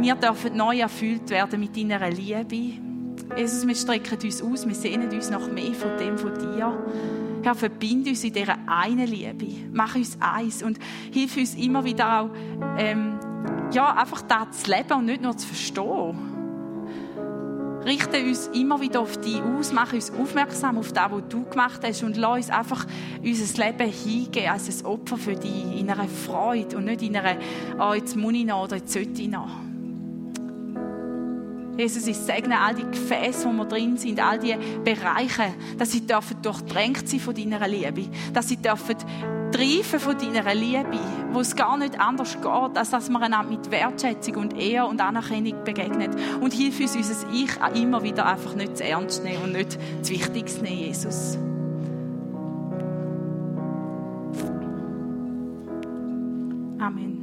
wir 0.00 0.14
dürfen 0.14 0.56
neu 0.56 0.78
erfüllt 0.78 1.28
werden 1.30 1.60
mit 1.60 1.76
deiner 1.76 2.08
Liebe. 2.10 2.78
Jesus, 3.36 3.66
wir 3.66 3.74
strecken 3.74 4.18
uns 4.22 4.42
aus, 4.42 4.66
wir 4.66 4.74
sehnen 4.74 5.10
uns 5.10 5.30
nach 5.30 5.50
mehr 5.50 5.74
von 5.74 5.96
dem 5.98 6.16
von 6.16 6.34
dir. 6.38 6.72
Herr, 7.42 7.54
verbind 7.54 8.08
uns 8.08 8.24
in 8.24 8.32
dieser 8.32 8.56
einen 8.66 9.06
Liebe. 9.06 9.46
Mach 9.72 9.94
uns 9.94 10.16
eins 10.20 10.62
und 10.62 10.78
hilf 11.12 11.36
uns 11.36 11.54
immer 11.54 11.84
wieder 11.84 12.20
auch, 12.20 12.30
ähm, 12.78 13.18
ja, 13.72 13.94
einfach 13.94 14.22
das 14.22 14.62
zu 14.62 14.70
leben 14.70 14.92
und 14.92 15.06
nicht 15.06 15.22
nur 15.22 15.36
zu 15.36 15.46
verstehen. 15.46 16.18
Richte 17.84 18.22
uns 18.22 18.48
immer 18.48 18.80
wieder 18.80 19.00
auf 19.00 19.18
dich 19.18 19.40
aus, 19.40 19.72
mach 19.72 19.92
uns 19.92 20.10
aufmerksam 20.10 20.78
auf 20.78 20.92
das, 20.92 21.10
was 21.10 21.22
du 21.28 21.44
gemacht 21.44 21.80
hast 21.84 22.02
und 22.02 22.16
lass 22.16 22.36
uns 22.36 22.50
einfach 22.50 22.86
unser 23.22 23.64
Leben 23.64 23.90
hingeben 23.90 24.48
als 24.50 24.80
ein 24.80 24.86
Opfer 24.86 25.16
für 25.16 25.36
dich, 25.36 25.78
in 25.80 25.88
einer 25.88 26.08
Freude 26.08 26.76
und 26.76 26.86
nicht 26.86 27.02
in 27.02 27.16
einer, 27.16 27.40
oh, 27.78 27.94
jetzt 27.94 28.16
muss 28.16 28.34
ich 28.34 28.44
noch 28.44 28.64
oder 28.64 28.76
jetzt 28.76 28.92
sollte 28.92 29.22
ich 29.22 29.28
noch. 29.28 29.67
Jesus, 31.78 32.08
ich 32.08 32.16
segne 32.16 32.60
all 32.60 32.74
die 32.74 32.82
Gefäße, 32.82 33.48
wo 33.48 33.52
wir 33.52 33.64
drin 33.64 33.96
sind, 33.96 34.18
all 34.18 34.40
die 34.40 34.56
Bereiche, 34.84 35.54
dass 35.78 35.92
sie 35.92 36.04
dürfen 36.04 36.42
durchdrängt 36.42 37.08
sein 37.08 37.20
von 37.20 37.36
deiner 37.36 37.68
Liebe. 37.68 38.08
Dass 38.34 38.48
sie 38.48 38.56
dürfen 38.56 38.96
treifen 39.52 40.00
von 40.00 40.18
deiner 40.18 40.54
Liebe, 40.54 40.98
wo 41.30 41.38
es 41.38 41.54
gar 41.54 41.76
nicht 41.78 42.00
anders 42.00 42.34
geht, 42.34 42.76
als 42.76 42.90
dass 42.90 43.08
man 43.08 43.22
einander 43.22 43.52
mit 43.52 43.70
Wertschätzung 43.70 44.34
und 44.34 44.58
Ehr 44.58 44.88
und 44.88 45.00
Anerkennung 45.00 45.62
begegnet. 45.62 46.10
Und 46.40 46.52
hilf 46.52 46.80
uns, 46.80 46.96
unser 46.96 47.32
Ich 47.32 47.62
auch 47.62 47.72
immer 47.72 48.02
wieder 48.02 48.26
einfach 48.26 48.56
nicht 48.56 48.78
zu 48.78 48.84
ernst 48.84 49.22
nehmen 49.22 49.44
und 49.44 49.52
nicht 49.52 49.78
zu 50.02 50.12
wichtig 50.14 50.48
zu 50.48 50.62
nehmen, 50.62 50.78
Jesus. 50.78 51.38
Amen. 56.80 57.17